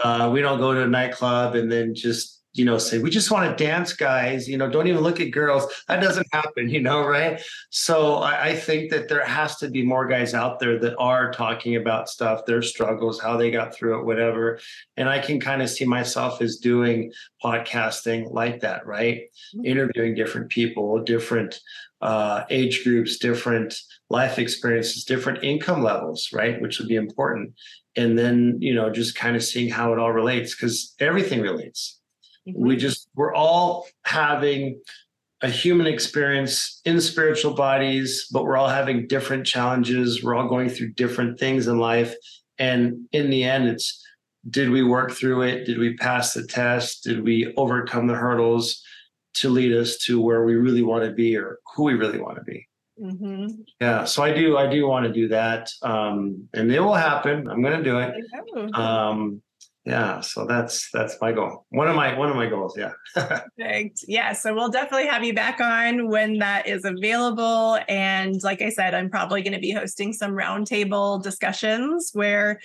[0.02, 3.30] uh, we don't go to a nightclub and then just you know, say, we just
[3.30, 5.66] want to dance, guys, you know, don't even look at girls.
[5.88, 7.40] That doesn't happen, you know, right?
[7.70, 11.32] So I, I, think that there has to be more guys out there that are
[11.32, 14.58] talking about stuff, their struggles, how they got through it, whatever.
[14.98, 19.22] And I can kind of see myself as doing podcasting like that, right?
[19.56, 19.66] Mm-hmm.
[19.66, 21.58] Interviewing different people, different
[22.02, 23.74] uh, age groups, different
[24.10, 26.60] life experiences, different income levels, right?
[26.60, 27.54] Which would be important.
[27.96, 32.00] And then, you know, just kind of seeing how it all relates because everything relates
[32.48, 32.66] Mm-hmm.
[32.66, 34.80] We just, we're all having
[35.42, 40.22] a human experience in spiritual bodies, but we're all having different challenges.
[40.22, 42.14] We're all going through different things in life.
[42.58, 44.00] And in the end, it's
[44.50, 45.64] did we work through it?
[45.64, 47.04] Did we pass the test?
[47.04, 48.82] Did we overcome the hurdles
[49.34, 52.36] to lead us to where we really want to be or who we really want
[52.36, 52.68] to be?
[53.00, 53.62] Mm-hmm.
[53.80, 54.58] Yeah, so I do.
[54.58, 57.48] I do want to do that, um, and it will happen.
[57.48, 58.74] I'm going to do it.
[58.74, 59.42] Um,
[59.84, 61.66] yeah, so that's that's my goal.
[61.70, 62.76] One of my one of my goals.
[62.78, 62.92] Yeah.
[63.14, 64.04] Perfect.
[64.06, 67.78] Yeah, so we'll definitely have you back on when that is available.
[67.88, 72.60] And like I said, I'm probably going to be hosting some roundtable discussions where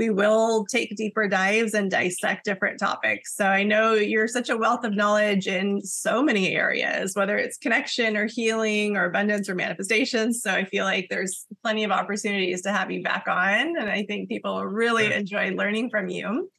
[0.00, 3.36] we will take deeper dives and dissect different topics.
[3.36, 7.58] So I know you're such a wealth of knowledge in so many areas, whether it's
[7.58, 10.40] connection or healing or abundance or manifestations.
[10.40, 13.76] So I feel like there's plenty of opportunities to have you back on.
[13.76, 16.50] And I think people really enjoy learning from you.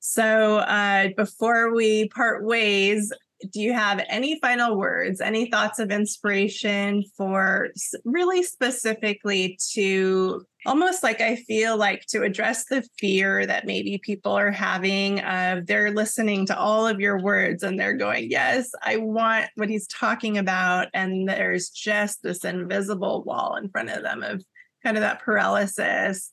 [0.00, 3.12] So uh, before we part ways,
[3.50, 7.68] do you have any final words, any thoughts of inspiration for
[8.04, 14.32] really specifically to almost like I feel like to address the fear that maybe people
[14.32, 18.96] are having of they're listening to all of your words and they're going, Yes, I
[18.96, 20.88] want what he's talking about.
[20.94, 24.42] And there's just this invisible wall in front of them of
[24.82, 26.30] kind of that paralysis.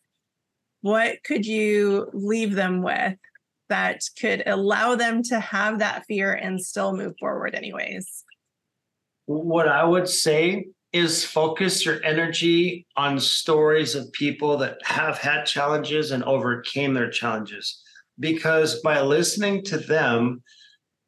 [0.82, 3.18] What could you leave them with
[3.72, 8.24] that could allow them to have that fear and still move forward, anyways?
[9.26, 15.46] What I would say is focus your energy on stories of people that have had
[15.46, 17.82] challenges and overcame their challenges.
[18.20, 20.44] Because by listening to them,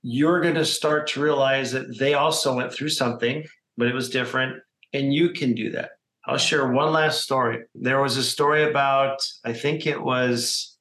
[0.01, 3.43] you're going to start to realize that they also went through something,
[3.78, 4.61] but it was different,
[4.93, 5.91] and you can do that.
[6.26, 7.64] I'll share one last story.
[7.76, 10.72] There was a story about, I think it was,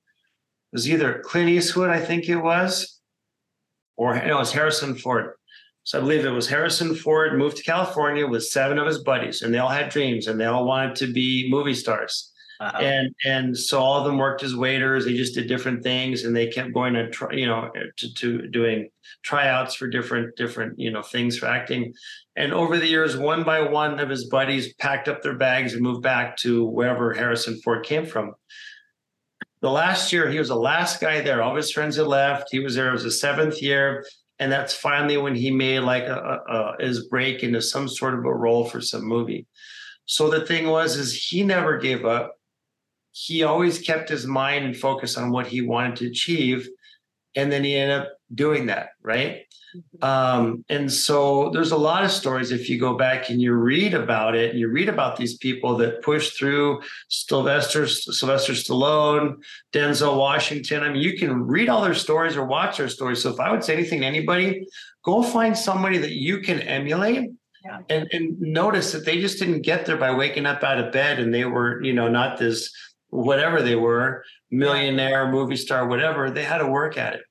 [0.73, 3.01] was either Clint Eastwood, I think it was,
[3.97, 5.35] or no, it was Harrison Ford.
[5.85, 9.43] So I believe it was Harrison Ford moved to California with seven of his buddies,
[9.43, 12.33] and they all had dreams, and they all wanted to be movie stars.
[12.61, 12.79] Uh-oh.
[12.79, 15.05] And and so all of them worked as waiters.
[15.05, 18.47] They just did different things, and they kept going to try, you know to, to
[18.49, 18.89] doing
[19.25, 21.93] tryouts for different different you know things for acting.
[22.37, 25.83] And over the years, one by one of his buddies packed up their bags and
[25.83, 28.35] moved back to wherever Harrison Ford came from.
[29.63, 31.43] The last year, he was the last guy there.
[31.43, 32.49] All his friends had left.
[32.51, 32.89] He was there.
[32.89, 34.05] It was the seventh year
[34.39, 38.15] and that's finally when he made like a, a, a, his break into some sort
[38.15, 39.47] of a role for some movie
[40.07, 42.35] so the thing was is he never gave up
[43.13, 46.69] he always kept his mind and focus on what he wanted to achieve
[47.37, 49.43] and then he ended up doing that right.
[50.01, 53.95] Um, and so there's a lot of stories if you go back and you read
[53.95, 59.37] about it, and you read about these people that push through Sylvester, Sylvester Stallone,
[59.73, 60.83] Denzel Washington.
[60.83, 63.23] I mean, you can read all their stories or watch their stories.
[63.23, 64.67] So if I would say anything to anybody,
[65.05, 67.31] go find somebody that you can emulate
[67.65, 67.79] yeah.
[67.89, 71.19] and, and notice that they just didn't get there by waking up out of bed
[71.19, 72.73] and they were, you know, not this
[73.11, 76.31] whatever they were, millionaire, movie star, whatever.
[76.31, 77.23] They had to work at it.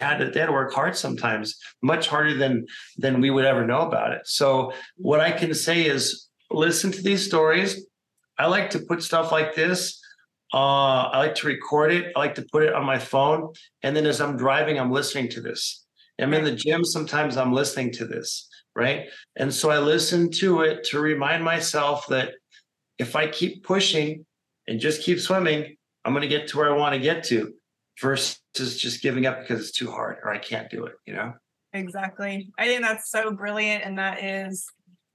[0.00, 2.66] Had to, they had to work hard sometimes, much harder than
[2.96, 4.22] than we would ever know about it.
[4.26, 7.86] So what I can say is listen to these stories.
[8.36, 10.00] I like to put stuff like this.
[10.52, 12.12] Uh, I like to record it.
[12.14, 15.28] I like to put it on my phone, and then as I'm driving, I'm listening
[15.30, 15.84] to this.
[16.20, 16.84] I'm in the gym.
[16.84, 19.06] Sometimes I'm listening to this, right?
[19.36, 22.34] And so I listen to it to remind myself that
[22.98, 24.24] if I keep pushing
[24.68, 27.52] and just keep swimming, I'm going to get to where I want to get to
[28.00, 31.34] versus just giving up because it's too hard or I can't do it, you know?
[31.72, 32.50] Exactly.
[32.58, 33.84] I think that's so brilliant.
[33.84, 34.66] And that is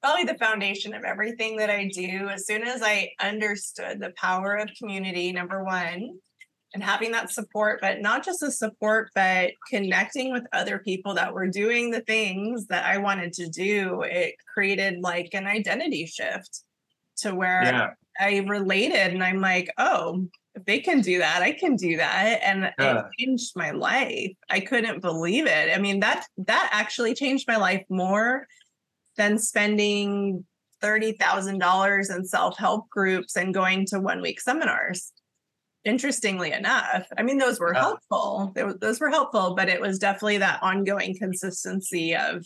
[0.01, 2.29] probably the foundation of everything that I do.
[2.29, 6.19] As soon as I understood the power of community, number one,
[6.73, 11.33] and having that support, but not just the support, but connecting with other people that
[11.33, 16.63] were doing the things that I wanted to do, it created like an identity shift
[17.17, 17.89] to where yeah.
[18.19, 20.27] I related and I'm like, oh,
[20.65, 22.39] they can do that, I can do that.
[22.43, 22.99] And yeah.
[22.99, 24.31] it changed my life.
[24.49, 25.75] I couldn't believe it.
[25.75, 28.47] I mean, that that actually changed my life more
[29.17, 30.45] than spending
[30.81, 35.11] $30,000 in self-help groups and going to one week seminars.
[35.85, 37.81] Interestingly enough, I mean, those were yeah.
[37.81, 38.53] helpful.
[38.81, 42.45] Those were helpful, but it was definitely that ongoing consistency of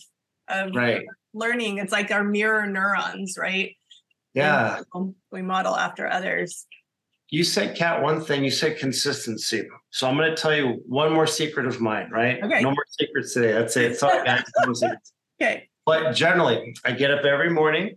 [0.49, 1.05] of right.
[1.34, 1.78] learning.
[1.78, 3.76] It's like our mirror neurons, right?
[4.34, 4.82] Yeah.
[5.32, 6.66] We model after others.
[7.34, 8.44] You said, Kat one thing.
[8.44, 9.68] You said consistency.
[9.90, 12.38] So I'm going to tell you one more secret of mine, right?
[12.44, 12.62] Okay.
[12.62, 13.54] No more secrets today.
[13.54, 13.94] That's it.
[13.94, 14.44] It's all I
[15.42, 15.68] Okay.
[15.84, 17.96] But generally, I get up every morning.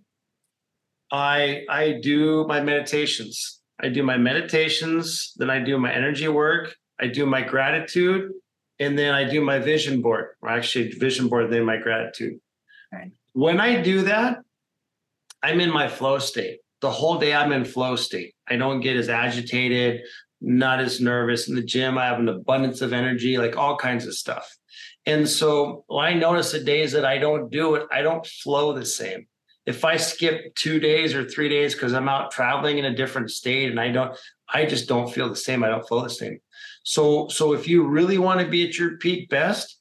[1.12, 3.60] I I do my meditations.
[3.78, 5.34] I do my meditations.
[5.36, 6.74] Then I do my energy work.
[6.98, 8.32] I do my gratitude,
[8.80, 10.28] and then I do my vision board.
[10.40, 12.40] Or actually, vision board, then my gratitude.
[12.94, 13.10] Okay.
[13.34, 14.38] When I do that,
[15.42, 18.34] I'm in my flow state the whole day I'm in flow state.
[18.48, 20.02] I don't get as agitated,
[20.40, 21.48] not as nervous.
[21.48, 24.46] In the gym, I have an abundance of energy, like all kinds of stuff.
[25.06, 28.84] And so I notice the days that I don't do it, I don't flow the
[28.84, 29.26] same.
[29.66, 33.30] if I skip two days or three days because I'm out traveling in a different
[33.30, 34.16] state and I don't,
[34.48, 35.64] I just don't feel the same.
[35.64, 36.38] I don't feel the same.
[36.84, 39.80] So, so if you really want to be at your peak best,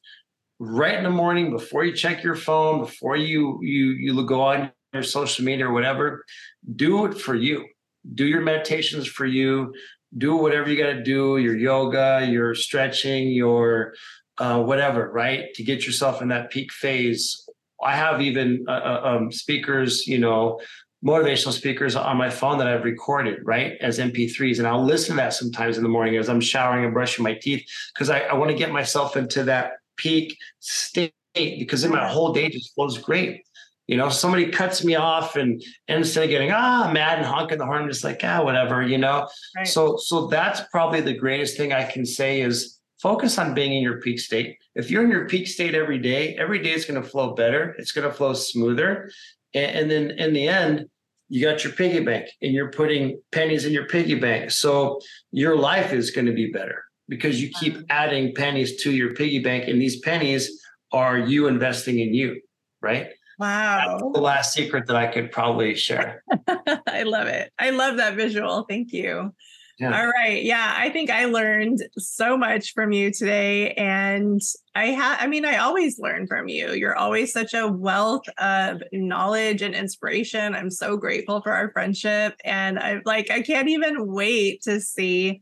[0.57, 4.71] right in the morning before you check your phone, before you you you go on
[4.91, 6.25] your social media or whatever,
[6.73, 7.65] do it for you.
[8.13, 9.73] Do your meditations for you.
[10.17, 13.93] Do whatever you got to do, your yoga, your stretching, your
[14.37, 15.53] uh, whatever, right?
[15.55, 17.47] To get yourself in that peak phase.
[17.83, 20.59] I have even uh, uh um, speakers, you know,
[21.05, 24.57] motivational speakers on my phone that I've recorded, right, as MP3s.
[24.57, 27.33] And I'll listen to that sometimes in the morning as I'm showering and brushing my
[27.33, 27.63] teeth
[27.93, 32.33] because I, I want to get myself into that peak state because then my whole
[32.33, 33.43] day just flows great.
[33.87, 37.59] You know, somebody cuts me off and, and instead of getting ah mad and honking
[37.59, 39.27] the horn, I'm just like, ah, whatever, you know.
[39.55, 39.67] Right.
[39.67, 43.83] So so that's probably the greatest thing I can say is focus on being in
[43.83, 44.57] your peak state.
[44.73, 47.75] If you're in your peak state every day, every day is going to flow better.
[47.77, 49.11] It's going to flow smoother.
[49.53, 50.87] And, and then in the end,
[51.29, 54.51] you got your piggy bank and you're putting pennies in your piggy bank.
[54.51, 54.99] So
[55.31, 59.39] your life is going to be better because you keep adding pennies to your piggy
[59.39, 60.61] bank and these pennies
[60.91, 62.41] are you investing in you,
[62.81, 63.09] right?
[63.39, 63.99] Wow.
[64.01, 66.23] That's the last secret that I could probably share.
[66.87, 67.51] I love it.
[67.59, 68.65] I love that visual.
[68.69, 69.33] Thank you.
[69.77, 69.99] Yeah.
[69.99, 70.41] All right.
[70.41, 73.71] Yeah, I think I learned so much from you today.
[73.73, 74.39] And
[74.73, 76.71] I have, I mean, I always learn from you.
[76.71, 80.55] You're always such a wealth of knowledge and inspiration.
[80.55, 82.35] I'm so grateful for our friendship.
[82.45, 85.41] And I like, I can't even wait to see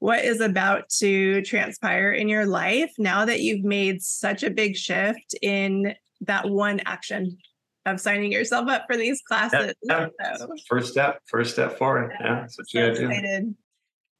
[0.00, 4.76] what is about to transpire in your life now that you've made such a big
[4.76, 7.38] shift in that one action
[7.86, 9.74] of signing yourself up for these classes.
[9.82, 10.36] Yeah, yeah.
[10.36, 12.12] So, first step, first step forward.
[12.20, 13.54] Yeah, yeah that's what you so gotta do.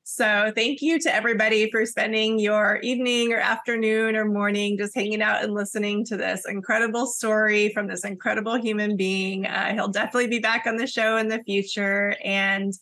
[0.08, 5.20] So, thank you to everybody for spending your evening or afternoon or morning just hanging
[5.20, 9.46] out and listening to this incredible story from this incredible human being.
[9.46, 12.14] Uh, he'll definitely be back on the show in the future.
[12.22, 12.72] And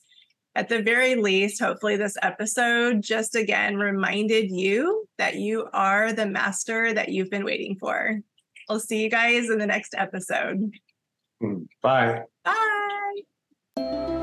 [0.55, 6.27] at the very least, hopefully, this episode just again reminded you that you are the
[6.27, 8.21] master that you've been waiting for.
[8.69, 10.71] I'll see you guys in the next episode.
[11.43, 12.23] Mm, bye.
[12.45, 14.21] Bye.